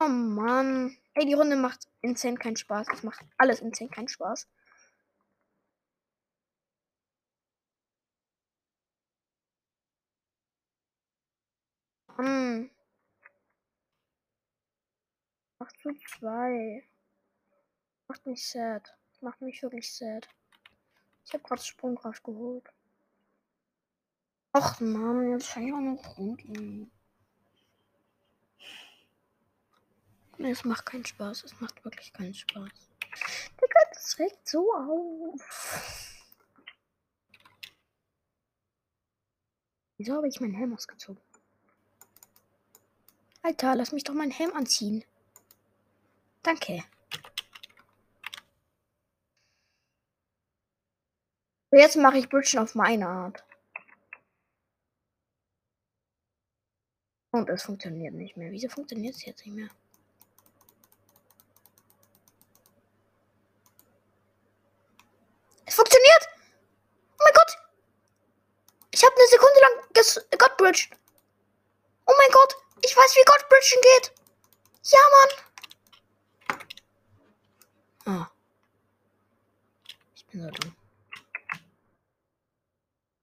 Oh 0.00 0.08
Mann. 0.08 0.96
Ey, 1.14 1.26
die 1.26 1.34
Runde 1.34 1.56
macht 1.56 1.88
insane 2.02 2.36
keinen 2.36 2.56
Spaß. 2.56 2.86
Es 2.92 3.02
macht 3.02 3.24
alles 3.38 3.60
insane 3.60 3.90
keinen 3.90 4.08
Spaß. 4.08 4.46
Hm. 12.16 12.70
8 15.58 15.78
zu 15.80 15.94
2. 16.18 16.84
Macht 18.08 18.26
mich 18.26 18.46
sad. 18.48 18.96
Macht 19.20 19.40
mich 19.40 19.62
wirklich 19.62 19.92
sad. 19.94 20.28
Ich 21.24 21.32
habe 21.32 21.42
gerade 21.42 21.62
Sprungkraft 21.62 22.22
geholt. 22.22 22.70
Ach 24.58 24.80
Mann, 24.80 25.32
jetzt 25.32 25.48
fange 25.48 25.66
ich 25.66 25.72
auch 25.74 25.80
noch 25.80 26.16
Runden. 26.16 26.90
Es 30.38 30.64
macht 30.64 30.86
keinen 30.86 31.04
Spaß. 31.04 31.44
Es 31.44 31.60
macht 31.60 31.84
wirklich 31.84 32.10
keinen 32.14 32.32
Spaß. 32.32 32.70
Digga, 33.60 33.80
das 33.92 34.18
regt 34.18 34.48
so 34.48 34.72
auf. 34.74 36.24
Wieso 39.98 40.14
habe 40.14 40.28
ich 40.28 40.40
meinen 40.40 40.54
Helm 40.54 40.72
ausgezogen? 40.72 41.20
Alter, 43.42 43.74
lass 43.74 43.92
mich 43.92 44.04
doch 44.04 44.14
meinen 44.14 44.30
Helm 44.30 44.54
anziehen. 44.54 45.04
Danke. 46.42 46.82
Jetzt 51.72 51.96
mache 51.96 52.16
ich 52.16 52.30
Bridgen 52.30 52.60
auf 52.60 52.74
meine 52.74 53.06
Art. 53.06 53.45
Und 57.36 57.50
es 57.50 57.64
funktioniert 57.64 58.14
nicht 58.14 58.34
mehr. 58.38 58.50
Wieso 58.50 58.66
funktioniert 58.70 59.14
es 59.14 59.26
jetzt 59.26 59.44
nicht 59.44 59.54
mehr? 59.54 59.68
Es 65.66 65.74
funktioniert! 65.74 66.28
Oh 67.18 67.24
mein 67.24 67.34
Gott! 67.34 67.58
Ich 68.90 69.04
habe 69.04 69.14
eine 69.14 69.26
Sekunde 69.26 69.60
lang 69.60 69.72
Godbridge. 70.38 70.88
Oh 72.06 72.14
mein 72.16 72.30
Gott! 72.30 72.56
Ich 72.82 72.96
weiß, 72.96 73.14
wie 73.16 73.24
Godbridgen 73.26 73.82
geht! 73.82 74.14
Ja, 74.84 75.00
Mann! 78.06 78.22
Ah. 78.22 78.30
Ich 80.14 80.24
bin 80.24 80.42
so 80.42 80.48
dumm. 80.48 80.74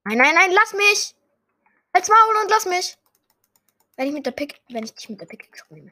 Nein, 0.04 0.18
nein, 0.20 0.36
nein, 0.36 0.52
lass 0.52 0.74
mich! 0.74 1.16
Als 1.94 2.10
Maul 2.10 2.36
und 2.44 2.52
lass 2.52 2.68
mich! 2.68 2.96
Wenn 3.96 4.08
ich 4.08 4.14
mit 4.14 4.26
der 4.26 4.32
Pick, 4.32 4.62
wenn 4.70 4.84
ich 4.84 4.94
dich 4.94 5.10
mit 5.10 5.22
der 5.22 5.26
Pickaxe 5.26 5.66
nehme. 5.70 5.92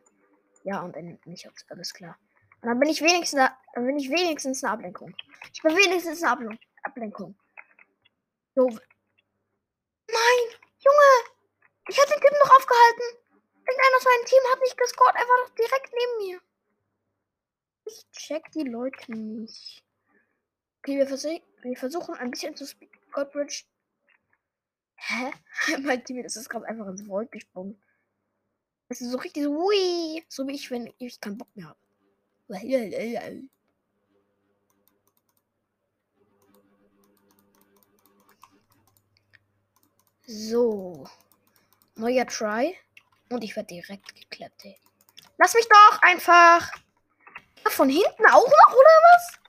Ja, 0.63 0.81
und 0.81 0.95
er 0.95 1.03
nimmt 1.03 1.25
mich 1.25 1.47
aus, 1.47 1.65
alles 1.69 1.93
klar. 1.93 2.17
Und 2.61 2.69
dann 2.69 2.79
bin 2.79 2.89
ich 2.89 3.01
wenigstens, 3.01 3.49
dann 3.73 3.85
bin 3.85 3.97
ich 3.97 4.09
wenigstens 4.09 4.63
eine 4.63 4.73
Ablenkung. 4.73 5.15
Ich 5.53 5.61
bin 5.61 5.75
wenigstens 5.75 6.21
eine 6.23 6.31
Ablen 6.31 6.59
Ablenkung. 6.83 7.35
So. 8.55 8.67
Nein, 8.67 8.79
Junge! 10.79 11.11
Ich 11.87 11.99
hatte 11.99 12.13
den 12.13 12.21
Typen 12.21 12.37
noch 12.43 12.55
aufgehalten. 12.57 13.17
Irgendeiner 13.67 13.97
aus 13.97 14.05
meinem 14.05 14.25
Team 14.25 14.39
hat 14.51 14.59
mich 14.59 14.75
gescored, 14.75 15.15
er 15.15 15.27
war 15.27 15.47
doch 15.47 15.55
direkt 15.55 15.93
neben 15.93 16.17
mir. 16.27 16.41
Ich 17.85 18.09
check 18.11 18.51
die 18.51 18.63
Leute 18.63 19.11
nicht. 19.11 19.83
Okay, 20.79 20.97
wir, 20.97 21.07
vers 21.07 21.23
wir 21.23 21.77
versuchen 21.77 22.15
ein 22.15 22.31
bisschen 22.31 22.55
zu 22.55 22.65
speed. 22.65 22.89
Godbridge. 23.11 23.63
Hä? 24.95 25.31
mein 25.81 26.03
Team 26.03 26.23
ist 26.23 26.49
gerade 26.49 26.65
einfach 26.65 26.87
ins 26.87 27.07
Void 27.07 27.31
gesprungen. 27.31 27.81
Das 28.91 28.99
ist 28.99 29.11
so 29.11 29.17
richtig 29.19 29.43
so, 29.45 29.51
ui, 29.51 30.21
so 30.27 30.45
wie 30.45 30.51
ich, 30.51 30.69
wenn 30.69 30.93
ich 30.97 31.21
keinen 31.21 31.37
Bock 31.37 31.47
mehr 31.55 31.67
habe. 31.67 31.79
So. 40.27 41.07
Neuer 41.95 42.27
Try. 42.27 42.75
Und 43.29 43.45
ich 43.45 43.55
werde 43.55 43.67
direkt 43.67 44.13
geklappt, 44.13 44.65
ey. 44.65 44.77
Lass 45.37 45.53
mich 45.53 45.69
doch 45.69 46.01
einfach. 46.01 46.69
Von 47.67 47.87
hinten 47.87 48.25
auch 48.25 48.45
noch, 48.45 48.73
oder 48.73 48.99
was? 49.13 49.39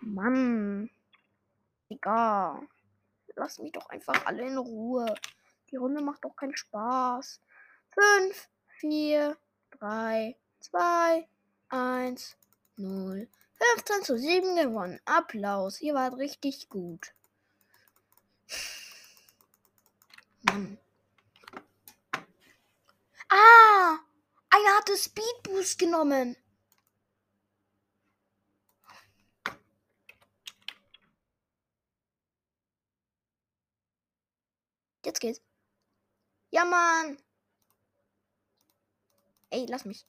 Mann. 0.00 0.90
Egal. 1.88 2.66
Lass 3.36 3.60
mich 3.60 3.70
doch 3.70 3.88
einfach 3.90 4.26
alle 4.26 4.42
in 4.42 4.58
Ruhe. 4.58 5.14
Die 5.72 5.76
Runde 5.76 6.02
macht 6.02 6.24
doch 6.24 6.36
keinen 6.36 6.54
Spaß. 6.54 7.40
5, 7.88 8.48
4, 8.78 9.36
3, 9.78 10.36
2, 10.60 11.28
1, 11.70 12.36
0. 12.76 13.28
15 13.74 14.02
zu 14.02 14.18
7 14.18 14.56
gewonnen. 14.56 15.00
Applaus. 15.06 15.80
Ihr 15.80 15.94
wart 15.94 16.16
richtig 16.18 16.68
gut. 16.68 17.14
Mann. 20.42 20.78
Ah! 23.30 23.98
Einer 24.50 24.76
hatte 24.76 24.96
Speed 24.96 25.42
Boost 25.44 25.78
genommen. 25.78 26.36
Jetzt 35.04 35.20
geht's. 35.20 35.40
Ja, 36.52 36.66
Mann. 36.66 37.16
Ey, 39.48 39.64
lass 39.68 39.86
mich. 39.86 40.06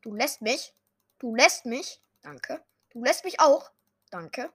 Du 0.00 0.14
lässt 0.14 0.40
mich. 0.40 0.74
Du 1.18 1.34
lässt 1.36 1.66
mich. 1.66 2.02
Danke. 2.22 2.64
Du 2.90 3.04
lässt 3.04 3.24
mich 3.24 3.40
auch. 3.40 3.70
Danke. 4.10 4.50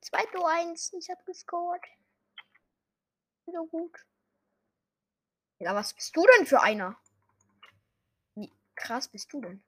Zwei 0.00 0.24
zu 0.26 0.44
eins. 0.44 0.92
Ich 0.92 1.10
hab 1.10 1.26
gescored. 1.26 1.84
So 3.46 3.66
gut. 3.66 4.06
Ja, 5.58 5.74
was 5.74 5.94
bist 5.94 6.14
du 6.16 6.24
denn 6.36 6.46
für 6.46 6.60
einer? 6.60 6.96
Wie 8.36 8.52
krass 8.76 9.08
bist 9.08 9.32
du 9.32 9.40
denn? 9.40 9.64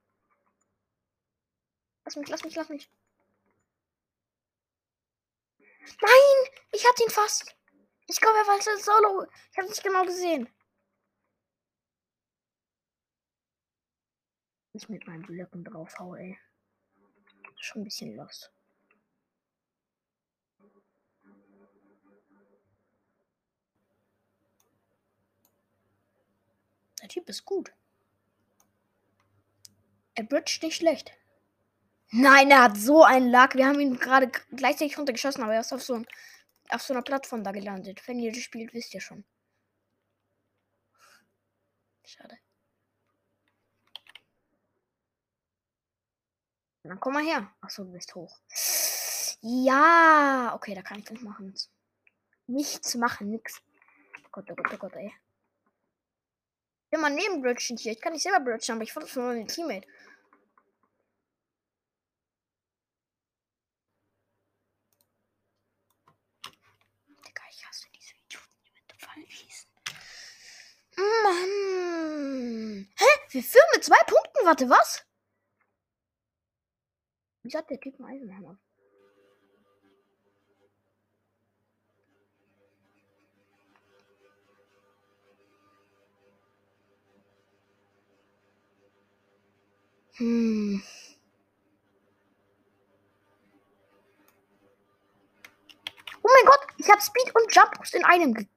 Lass 2.05 2.15
mich, 2.15 2.29
lass 2.29 2.43
mich, 2.45 2.55
lass 2.55 2.69
mich. 2.69 2.89
Nein! 6.01 6.53
Ich 6.71 6.85
hatte 6.85 7.03
ihn 7.03 7.09
fast. 7.09 7.55
Ich 8.07 8.19
glaube, 8.21 8.37
er 8.37 8.47
war 8.47 8.55
jetzt 8.55 8.85
Solo. 8.85 9.25
Ich 9.51 9.57
habe 9.57 9.67
nicht 9.67 9.83
genau 9.83 10.03
gesehen. 10.05 10.49
Ich 14.73 14.87
mit 14.89 15.07
meinen 15.07 15.23
Blöcken 15.23 15.63
drauf 15.63 15.97
hau, 15.97 16.15
ey. 16.15 16.37
Schon 17.59 17.81
ein 17.81 17.85
bisschen 17.85 18.15
lost. 18.15 18.51
Der 27.01 27.09
Typ 27.09 27.27
ist 27.29 27.45
gut. 27.45 27.73
Er 30.13 30.23
bridgt 30.23 30.61
nicht 30.61 30.75
schlecht. 30.75 31.16
Nein, 32.11 32.51
er 32.51 32.63
hat 32.63 32.77
so 32.77 33.03
einen 33.03 33.29
Lack. 33.29 33.55
Wir 33.55 33.67
haben 33.67 33.79
ihn 33.79 33.99
gerade 33.99 34.31
gleichzeitig 34.55 34.97
runtergeschossen, 34.97 35.43
aber 35.43 35.53
er 35.53 35.61
ist 35.61 35.73
auf 35.73 35.83
so, 35.83 35.95
ein, 35.95 36.07
auf 36.69 36.81
so 36.81 36.93
einer 36.93 37.03
Plattform 37.03 37.43
da 37.43 37.51
gelandet. 37.51 38.07
Wenn 38.07 38.19
ihr 38.19 38.31
das 38.31 38.41
spielt, 38.41 38.73
wisst 38.73 38.93
ihr 38.93 39.01
schon. 39.01 39.25
Schade. 42.05 42.37
Dann 46.83 46.99
komm 47.01 47.13
mal 47.13 47.23
her. 47.25 47.51
Achso, 47.59 47.83
du 47.83 47.91
bist 47.91 48.15
hoch. 48.15 48.39
Ja, 49.41 50.53
okay, 50.55 50.73
da 50.73 50.81
kann 50.81 50.99
ich 50.99 51.09
nichts 51.09 51.23
machen. 51.25 51.53
Nichts 52.47 52.95
machen, 52.95 53.29
nix. 53.29 53.61
Oh 54.25 54.29
Gott, 54.31 54.49
oh 54.49 54.55
Gott, 54.55 54.73
oh 54.73 54.77
Gott, 54.77 54.95
ey. 54.95 55.13
Ich 56.85 56.91
will 56.93 56.99
mal 56.99 57.09
neben 57.09 57.41
Bridgen 57.41 57.77
hier. 57.77 57.91
Ich 57.91 57.99
kann 57.99 58.13
nicht 58.13 58.23
selber 58.23 58.39
bridgen, 58.39 58.75
aber 58.75 58.83
ich 58.83 58.93
fand 58.93 59.05
das 59.05 59.11
von 59.11 59.25
meinem 59.25 59.47
Teammate. 59.47 59.85
Mann. 71.27 72.87
Hä? 72.95 73.05
Wir 73.31 73.43
führen 73.43 73.65
mit 73.73 73.83
zwei 73.83 74.01
Punkten. 74.05 74.45
Warte, 74.45 74.69
was? 74.69 75.05
Wie 77.43 77.55
hat 77.55 77.69
der 77.69 77.79
Typ 77.79 77.99
einen 77.99 78.09
Eisenhammer? 78.09 78.57
Hm. 90.17 90.81
Oh 96.23 96.29
mein 96.33 96.45
Gott, 96.45 96.59
ich 96.77 96.89
habe 96.89 97.01
Speed 97.01 97.35
und 97.35 97.55
Jump 97.55 97.73
in 97.93 98.03
einem 98.03 98.49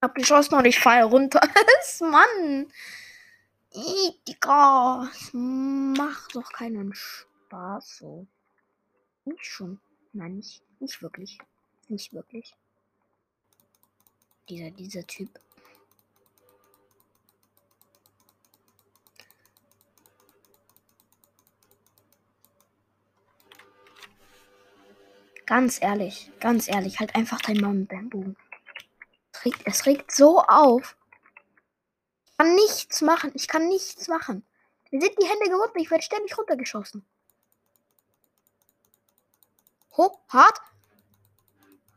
hab 0.00 0.14
geschossen 0.14 0.54
und 0.54 0.64
ich 0.64 0.78
fall 0.78 1.02
runter. 1.02 1.40
Mann. 2.00 2.70
Digga. 3.74 5.10
Macht 5.32 6.34
doch 6.34 6.50
keinen 6.52 6.94
Spaß 6.94 7.98
so. 7.98 8.26
Nicht 9.24 9.44
schon. 9.44 9.80
Nein, 10.12 10.36
nicht, 10.36 10.62
nicht 10.80 11.02
wirklich. 11.02 11.38
Nicht 11.88 12.12
wirklich. 12.12 12.54
Dieser, 14.48 14.70
dieser 14.70 15.06
Typ. 15.06 15.28
Ganz 25.44 25.80
ehrlich, 25.80 26.30
ganz 26.40 26.68
ehrlich, 26.68 27.00
halt 27.00 27.14
einfach 27.14 27.40
dein 27.40 27.56
Mann 27.56 27.88
mit 27.90 28.10
Bogen 28.10 28.36
regt, 29.48 29.62
es 29.64 29.86
regt 29.86 30.12
so 30.12 30.40
auf. 30.42 30.96
Ich 32.24 32.36
kann 32.38 32.54
nichts 32.54 33.00
machen. 33.00 33.32
Ich 33.34 33.48
kann 33.48 33.68
nichts 33.68 34.08
machen. 34.08 34.44
Mir 34.90 35.00
sind 35.00 35.20
die 35.20 35.26
Hände 35.26 35.50
gebunden. 35.50 35.78
Ich 35.78 35.90
werde 35.90 36.04
ständig 36.04 36.36
runtergeschossen. 36.36 37.04
Ho, 39.96 40.20
hart. 40.28 40.60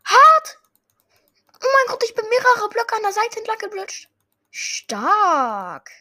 Hart! 0.04 0.58
Oh 1.64 1.68
mein 1.74 1.88
Gott, 1.88 2.04
ich 2.04 2.16
bin 2.16 2.28
mehrere 2.28 2.70
Blöcke 2.70 2.96
an 2.96 3.04
der 3.04 3.14
Seite 3.14 3.38
entlang 3.38 3.60
geblutscht. 3.60 4.10
Stark. 4.50 5.92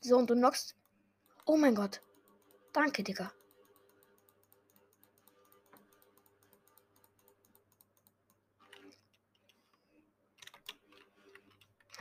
So, 0.00 0.16
und 0.16 0.30
du 0.30 0.34
knockst. 0.34 0.76
Oh 1.46 1.56
mein 1.56 1.74
Gott. 1.74 2.00
Danke, 2.72 3.02
Digga. 3.02 3.32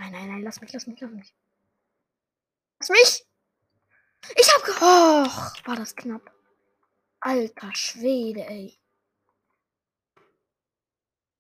Nein, 0.03 0.11
nein, 0.11 0.27
nein, 0.27 0.41
lass 0.41 0.59
mich, 0.59 0.73
lass 0.73 0.85
mich, 0.85 0.99
lass 0.99 1.11
mich. 1.11 1.33
Lass 2.79 2.89
mich! 2.89 3.25
Ich 4.35 4.53
hab 4.53 4.65
ge 4.65 4.73
Och, 4.75 5.67
war 5.67 5.75
das 5.77 5.95
knapp. 5.95 6.29
Alter 7.21 7.73
Schwede, 7.73 8.45
ey. 8.45 8.77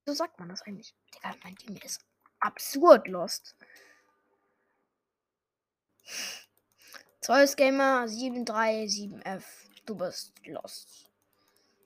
So 0.05 0.13
sagt 0.13 0.39
man 0.39 0.47
das 0.47 0.61
eigentlich. 0.61 0.95
Digga, 1.13 1.35
mein 1.43 1.57
Team 1.57 1.75
ist 1.75 2.05
absurd 2.39 3.09
lost. 3.09 3.57
Zeus 7.19 7.57
Gamer 7.57 8.05
737F. 8.05 9.43
Du 9.85 9.95
bist 9.95 10.31
lost. 10.45 11.11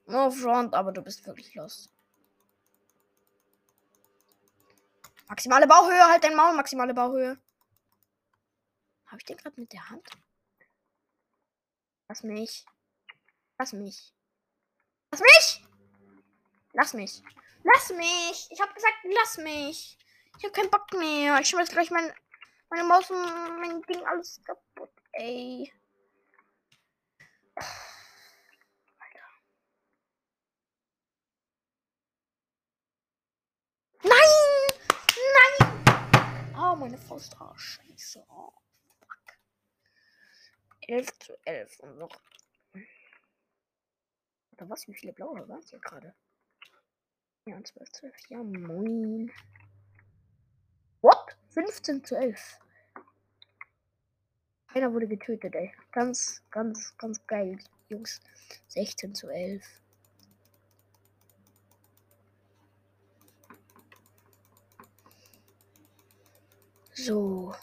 No 0.06 0.30
front, 0.30 0.76
aber 0.76 0.92
du 0.92 1.02
bist 1.02 1.26
wirklich 1.26 1.56
lost. 1.56 1.90
Maximale 5.28 5.68
Bauhöhe, 5.68 6.08
halt 6.08 6.24
dein 6.24 6.36
Maul, 6.36 6.54
maximale 6.54 6.94
Bauhöhe. 6.94 7.38
Habe 9.08 9.18
ich 9.20 9.26
den 9.26 9.38
gerade 9.38 9.60
mit 9.60 9.72
der 9.74 9.90
Hand? 9.90 10.08
Lass 12.10 12.24
mich. 12.24 12.66
Lass 13.58 13.74
mich. 13.74 14.14
Lass 15.12 15.22
mich! 15.22 15.66
Lass 16.74 16.94
mich. 16.94 17.22
Lass 17.64 17.90
mich! 17.90 18.48
Ich 18.52 18.62
habe 18.62 18.74
gesagt, 18.74 18.96
lass 19.04 19.38
mich. 19.38 19.98
Ich 20.38 20.44
habe 20.44 20.54
keinen 20.54 20.70
Bock 20.70 20.92
mehr. 20.94 21.40
Ich 21.40 21.50
schmeiß 21.50 21.70
gleich 21.70 21.90
mein, 21.92 22.14
meine 22.70 22.84
Maus 22.84 23.10
und 23.10 23.60
mein 23.60 23.82
Ding 23.84 24.06
alles 24.06 24.42
kaputt. 24.46 24.92
Ey. 25.14 25.72
Meine 36.76 36.98
Faust. 36.98 37.36
Oh, 37.40 37.56
scheiße. 37.56 38.26
Oh, 38.30 38.52
fuck. 39.00 39.38
11 40.82 41.20
zu 41.20 41.38
11 41.46 41.80
und 41.82 41.98
noch. 41.98 42.22
Oder 44.54 44.70
was? 44.70 44.88
Wie 44.88 44.94
viele 44.94 45.14
blaue 45.14 45.48
waren 45.48 45.60
es 45.60 45.70
hier 45.70 45.80
gerade? 45.80 46.14
Ja, 47.46 47.64
12 47.64 47.92
zu 47.92 48.06
11. 48.06 48.30
Ja, 48.30 48.44
moin. 48.44 49.32
What? 51.02 51.38
15 51.50 52.04
zu 52.04 52.16
11. 52.16 52.60
Keiner 54.68 54.94
wurde 54.94 55.08
getötet, 55.08 55.56
ey. 55.56 55.74
Ganz, 55.92 56.44
ganz, 56.52 56.98
ganz 56.98 57.26
geil, 57.26 57.60
Jungs. 57.90 58.20
16 58.68 59.16
zu 59.16 59.30
11. 59.30 59.64
So. 67.08 67.56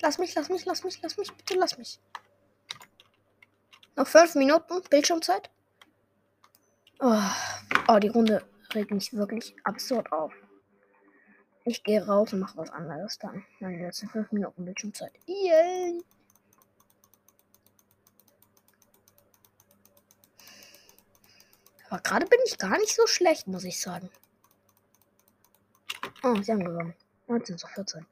Lass 0.00 0.18
mich, 0.18 0.36
lass 0.36 0.48
mich, 0.48 0.64
lass 0.64 0.84
mich, 0.84 1.02
lass 1.02 1.16
mich, 1.16 1.32
bitte 1.32 1.54
lass 1.58 1.76
mich. 1.76 1.98
Noch 3.96 4.06
fünf 4.06 4.36
Minuten 4.36 4.82
Bildschirmzeit. 4.88 5.50
Oh, 7.00 7.20
oh, 7.88 7.98
die 7.98 8.06
Runde 8.06 8.48
regt 8.72 8.92
mich 8.92 9.12
wirklich 9.12 9.56
absurd 9.64 10.12
auf. 10.12 10.32
Ich 11.64 11.82
gehe 11.82 12.06
raus 12.06 12.32
und 12.32 12.38
mache 12.38 12.56
was 12.56 12.70
anderes 12.70 13.18
dann. 13.18 13.44
Meine 13.58 13.84
letzten 13.84 14.08
fünf 14.08 14.30
Minuten 14.30 14.64
Bildschirmzeit. 14.64 15.12
Yay! 15.26 16.04
Aber 21.90 22.00
gerade 22.00 22.26
bin 22.26 22.38
ich 22.46 22.58
gar 22.58 22.78
nicht 22.78 22.94
so 22.94 23.08
schlecht, 23.08 23.48
muss 23.48 23.64
ich 23.64 23.80
sagen. 23.80 24.08
Oh, 26.22 26.34
sie 26.42 26.52
haben 26.52 26.64
gewonnen. 26.64 26.94
19 27.28 27.58
zu 27.58 27.66
14. 27.66 28.06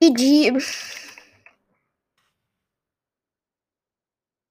GG. 0.00 0.52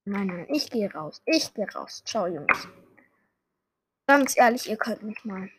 Nein, 0.05 0.27
nein, 0.27 0.47
ich 0.49 0.69
gehe 0.69 0.91
raus. 0.91 1.21
Ich 1.25 1.53
gehe 1.53 1.69
raus. 1.71 2.03
Ciao, 2.05 2.27
Jungs. 2.27 2.67
Ganz 4.07 4.37
ehrlich, 4.37 4.69
ihr 4.69 4.77
könnt 4.77 5.03
mich 5.03 5.23
mal. 5.23 5.49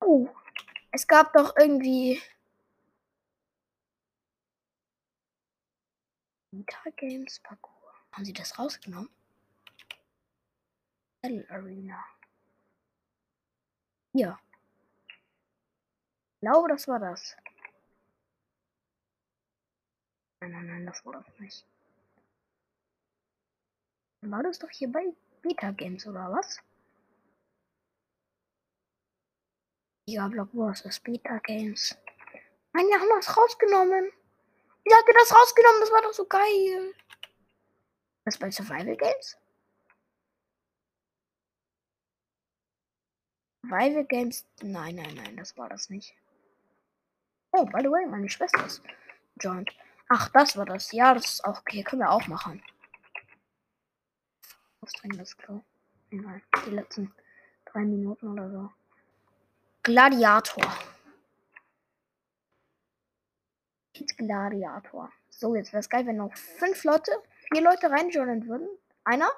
Oh, 0.00 0.28
es 0.90 1.06
gab 1.06 1.32
doch 1.32 1.54
irgendwie. 1.56 2.20
Vita 6.50 6.90
Games 6.96 7.38
Parcours. 7.40 7.72
Haben 8.12 8.24
sie 8.24 8.32
das 8.32 8.58
rausgenommen? 8.58 9.08
Battle 11.22 11.46
Arena. 11.48 12.04
Ja. 14.14 14.38
Ich 16.34 16.40
glaube, 16.40 16.68
das 16.68 16.86
war 16.88 16.98
das. 16.98 17.36
Nein, 20.40 20.52
nein, 20.52 20.66
nein, 20.66 20.86
das 20.86 21.04
war 21.06 21.12
das 21.12 21.38
nicht. 21.38 21.64
War 24.22 24.42
das 24.42 24.58
doch 24.58 24.70
hier 24.70 24.90
bei 24.90 25.14
Beta 25.40 25.70
Games 25.70 26.06
oder 26.06 26.30
was? 26.32 26.60
Ja, 30.06 30.28
Block 30.28 30.48
Wars 30.52 30.80
ist 30.82 31.02
Beta 31.04 31.38
Games. 31.38 31.96
Nein, 32.72 32.86
wir 32.86 33.00
haben 33.00 33.08
das 33.14 33.36
rausgenommen. 33.36 34.12
Wie 34.84 34.94
habt 34.94 35.08
ihr 35.08 35.14
das 35.14 35.32
rausgenommen? 35.32 35.80
Das 35.80 35.92
war 35.92 36.02
doch 36.02 36.12
so 36.12 36.26
geil. 36.26 36.94
Das 38.24 38.38
bei 38.38 38.50
Survival 38.50 38.96
Games? 38.96 39.36
Survival 43.62 44.04
Games? 44.04 44.44
Nein, 44.62 44.96
nein, 44.96 45.14
nein, 45.14 45.36
das 45.36 45.56
war 45.56 45.68
das 45.68 45.88
nicht. 45.88 46.14
Oh, 47.52 47.64
by 47.64 47.80
the 47.80 47.90
way, 47.90 48.06
meine 48.06 48.28
Schwester 48.28 48.64
ist 48.66 48.82
joined. 49.40 49.70
Ach, 50.08 50.28
das 50.30 50.56
war 50.56 50.66
das. 50.66 50.92
Ja, 50.92 51.14
das 51.14 51.24
ist 51.24 51.44
auch 51.44 51.60
okay. 51.60 51.82
Können 51.82 52.02
wir 52.02 52.10
auch 52.10 52.26
machen. 52.26 52.62
Was 54.80 54.92
das 55.16 55.36
Klo? 55.36 55.62
Egal. 56.10 56.42
Die 56.66 56.70
letzten 56.70 57.14
drei 57.64 57.80
Minuten 57.80 58.28
oder 58.28 58.50
so. 58.50 58.70
Gladiator. 59.82 60.76
Gladiator. 64.16 65.12
So, 65.30 65.54
jetzt 65.54 65.72
wäre 65.72 65.80
es 65.80 65.88
geil, 65.88 66.06
wenn 66.06 66.16
noch 66.16 66.34
fünf 66.36 66.84
Leute 66.84 67.12
vier 67.52 67.62
Leute 67.62 67.90
reinjoinen 67.90 68.46
würden. 68.46 68.68
Einer? 69.04 69.30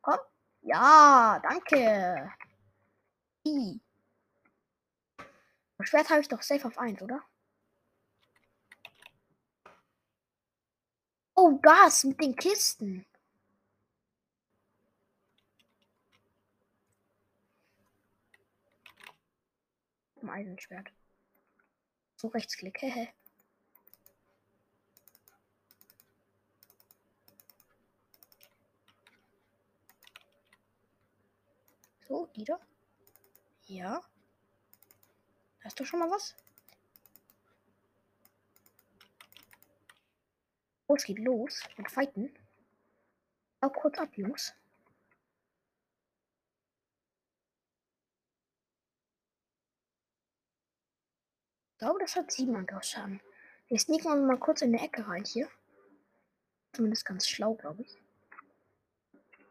Komm. 0.00 0.18
Ja, 0.62 1.40
danke. 1.42 2.32
I. 3.44 3.80
Das 5.78 5.88
Schwert 5.88 6.10
habe 6.10 6.20
ich 6.20 6.28
doch 6.28 6.42
safe 6.42 6.66
auf 6.66 6.78
1, 6.78 7.02
oder? 7.02 7.22
Oh, 11.34 11.58
das 11.62 12.04
mit 12.04 12.20
den 12.20 12.36
Kisten. 12.36 13.04
Ein 20.20 20.30
Eisenschwert. 20.30 20.92
So 22.16 22.28
Rechtsklick, 22.28 22.80
hehe. 22.80 23.12
So, 32.06 32.26
die. 32.36 32.46
Ja. 33.72 34.02
Hast 35.64 35.80
du 35.80 35.84
schon 35.86 36.00
mal 36.00 36.10
was? 36.10 36.36
Oh, 40.86 40.94
es 40.94 41.04
geht 41.04 41.18
los 41.18 41.62
mit 41.78 41.90
Fighten. 41.90 42.30
Auch 43.62 43.72
kurz 43.72 43.96
ab, 43.96 44.10
Jungs. 44.14 44.52
Ich 51.70 51.78
glaube, 51.78 51.98
das 52.00 52.14
hat 52.14 52.30
sieben 52.30 52.54
Angriffsschaden. 52.54 53.22
Wir 53.68 53.78
sneaken 53.78 54.26
mal 54.26 54.38
kurz 54.38 54.60
in 54.60 54.72
die 54.72 54.84
Ecke 54.84 55.08
rein 55.08 55.24
hier. 55.24 55.48
Zumindest 56.74 57.06
ganz 57.06 57.26
schlau, 57.26 57.54
glaube 57.54 57.84
ich. 57.84 57.96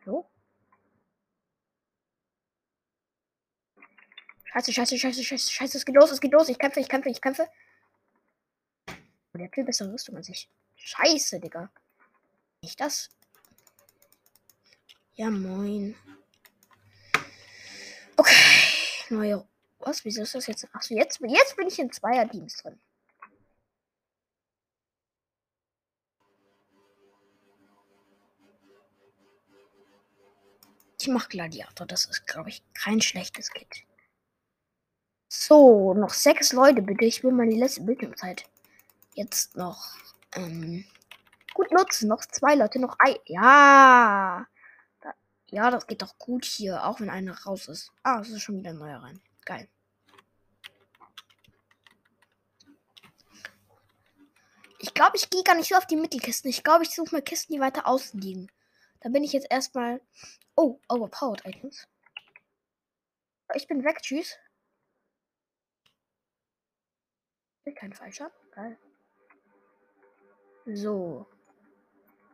So. 0.06 0.30
Scheiße, 4.54 4.74
scheiße, 4.74 4.98
scheiße, 4.98 5.24
scheiße, 5.24 5.52
scheiße, 5.52 5.78
es 5.78 5.86
geht 5.86 5.96
los, 5.96 6.12
es 6.12 6.20
geht 6.20 6.34
los. 6.34 6.50
Ich 6.50 6.60
kämpfe, 6.60 6.82
ich 6.82 6.90
kämpfe, 6.90 7.10
ich 7.10 7.22
kämpfe. 7.22 7.48
Oh, 8.90 9.38
der 9.38 9.46
hat 9.46 9.56
viel 9.56 9.64
bessere 9.64 9.94
Rüstung 9.94 10.18
als 10.18 10.28
ich. 10.28 10.50
Scheiße, 10.76 11.40
Digga. 11.40 11.72
Nicht 12.62 12.80
das. 12.82 13.10
Ja, 15.14 15.30
moin. 15.30 15.96
Okay. 18.18 18.36
Neue. 19.10 19.48
Was? 19.80 20.04
Wieso 20.04 20.24
ist 20.24 20.36
das 20.36 20.48
jetzt? 20.48 20.68
Achso, 20.74 20.96
jetzt, 20.96 21.22
jetzt 21.22 21.56
bin 21.56 21.68
ich 21.68 21.80
in 21.80 21.92
Zweier-Teams 21.92 22.58
drin. 22.58 22.78
Ich 31.00 31.08
mach 31.08 31.30
Gladiator. 31.30 31.88
Das 31.88 32.04
ist, 32.06 32.28
glaube 32.28 32.50
ich, 32.50 32.62
kein 32.74 33.00
schlechtes 33.00 33.50
Kit. 33.52 33.86
So, 35.34 35.94
noch 35.94 36.14
sechs 36.14 36.52
Leute 36.52 36.82
bitte. 36.82 37.06
Ich 37.06 37.24
will 37.24 37.32
meine 37.32 37.56
letzte 37.56 37.84
Bildschirmzeit 37.84 38.44
jetzt 39.14 39.56
noch 39.56 39.96
ähm, 40.34 40.84
gut 41.54 41.72
nutzen. 41.72 42.10
Noch 42.10 42.26
zwei 42.26 42.56
Leute, 42.56 42.80
noch 42.80 42.98
ein. 43.00 43.16
Ja. 43.28 44.46
Ja, 45.48 45.72
das 45.72 45.88
geht 45.88 46.02
doch 46.02 46.18
gut 46.18 46.44
hier, 46.44 46.86
auch 46.86 47.00
wenn 47.00 47.10
einer 47.10 47.34
raus 47.44 47.70
ist. 47.70 47.94
Ah, 48.04 48.20
es 48.20 48.30
ist 48.30 48.42
schon 48.42 48.58
wieder 48.58 48.72
ein 48.72 48.78
neuer 48.78 49.02
rein. 49.02 49.22
Geil. 49.46 49.70
Ich 54.80 54.94
glaube, 54.94 55.16
ich 55.16 55.30
gehe 55.30 55.44
gar 55.44 55.56
nicht 55.56 55.70
so 55.70 55.76
auf 55.76 55.88
die 55.88 55.96
Mittelkisten. 55.96 56.50
Ich 56.50 56.62
glaube, 56.62 56.84
ich 56.84 56.94
suche 56.94 57.16
mir 57.16 57.22
Kisten, 57.22 57.54
die 57.54 57.62
weiter 57.62 57.88
außen 57.88 58.20
liegen. 58.20 58.52
Da 59.00 59.08
bin 59.08 59.24
ich 59.24 59.32
jetzt 59.32 59.48
erstmal. 59.50 60.02
Oh, 60.58 60.82
overpowered 60.90 61.46
Items. 61.46 61.88
Ich 63.56 63.66
bin 63.66 63.86
weg. 63.86 64.02
Tschüss. 64.02 64.38
Kein 67.76 67.94
falscher. 67.94 68.32
Geil. 68.52 68.78
So. 70.66 71.26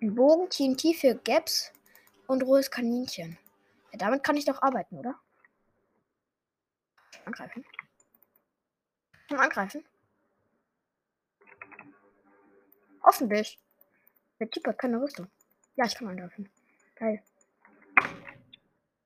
Ein 0.01 0.15
Bogen, 0.15 0.49
TNT 0.49 0.95
für 0.95 1.15
Gaps 1.15 1.71
und 2.27 2.43
rohes 2.43 2.69
Kaninchen. 2.69 3.37
Ja, 3.91 3.97
damit 3.97 4.23
kann 4.23 4.37
ich 4.37 4.45
doch 4.45 4.61
arbeiten, 4.61 4.97
oder? 4.97 5.19
Angreifen. 7.25 7.65
Kann 9.27 9.39
angreifen. 9.39 9.85
Hoffentlich. 13.03 13.59
Der 14.39 14.49
Typ 14.49 14.67
hat 14.67 14.77
keine 14.77 15.01
Rüstung. 15.01 15.27
Ja, 15.75 15.85
ich 15.85 15.95
kann 15.95 16.07
angreifen. 16.07 16.49
Geil. 16.95 17.23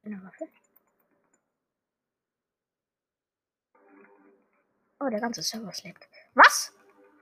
Eine 0.04 0.24
Waffe. 0.24 0.48
Oh, 5.00 5.10
der 5.10 5.20
ganze 5.20 5.42
Server 5.42 5.74
schlägt. 5.74 6.08
Was? 6.34 6.74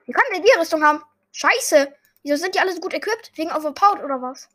Wie 0.05 0.11
kann 0.11 0.23
der 0.31 0.41
die 0.41 0.59
Rüstung 0.59 0.83
haben? 0.83 1.03
Scheiße. 1.31 1.93
Wieso 2.23 2.35
sind 2.35 2.55
die 2.55 2.59
alle 2.59 2.73
so 2.73 2.81
gut 2.81 2.93
equipped? 2.93 3.31
Wegen 3.37 3.51
Overpowered 3.51 4.03
oder 4.03 4.21
was? 4.21 4.49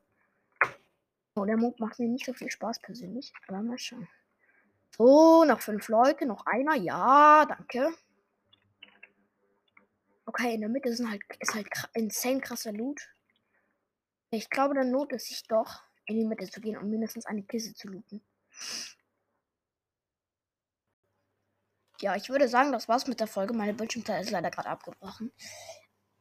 Oh, 1.35 1.45
der 1.45 1.57
Mond 1.57 1.81
macht 1.81 1.99
mir 1.99 2.09
nicht 2.09 2.27
so 2.27 2.33
viel 2.33 2.51
Spaß 2.51 2.81
persönlich. 2.81 3.33
Aber 3.49 3.63
mal 3.63 3.79
schauen. 3.79 4.09
So, 4.97 5.45
noch 5.45 5.61
fünf 5.61 5.89
Leute, 5.89 6.27
noch 6.27 6.47
einer. 6.47 6.77
Ja, 6.77 7.45
danke. 7.47 7.93
Okay, 10.27 10.55
in 10.55 10.61
der 10.61 10.71
Mitte 10.71 10.93
sind 10.95 11.11
halt, 11.11 11.23
ist 11.41 11.55
halt 11.55 11.69
insane 11.95 12.41
krasser 12.41 12.73
Loot. 12.73 13.01
Ich 14.31 14.51
glaube, 14.51 14.75
dann 14.75 14.91
lohnt 14.91 15.13
es 15.13 15.27
sich 15.27 15.43
doch, 15.45 15.83
in 16.07 16.19
die 16.19 16.25
Mitte 16.25 16.49
zu 16.49 16.61
gehen 16.61 16.77
und 16.77 16.91
mindestens 16.91 17.27
eine 17.27 17.43
Kiste 17.43 17.75
zu 17.75 17.89
looten. 17.89 18.25
Ja, 22.01 22.17
ich 22.17 22.29
würde 22.29 22.49
sagen, 22.49 22.73
das 22.73 22.89
war's 22.89 23.07
mit 23.07 23.21
der 23.21 23.27
Folge. 23.27 23.55
Meine 23.55 23.75
Bildschirmzeit 23.75 24.23
ist 24.23 24.31
leider 24.31 24.51
gerade 24.51 24.69
abgebrochen. 24.69 25.33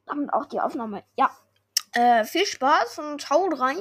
Damit 0.05 0.33
auch 0.33 0.45
die 0.45 0.59
Aufnahme. 0.59 1.03
Ja. 1.15 1.31
Äh, 1.93 2.25
viel 2.25 2.45
Spaß 2.45 2.99
und 2.99 3.29
haut 3.29 3.59
rein. 3.59 3.77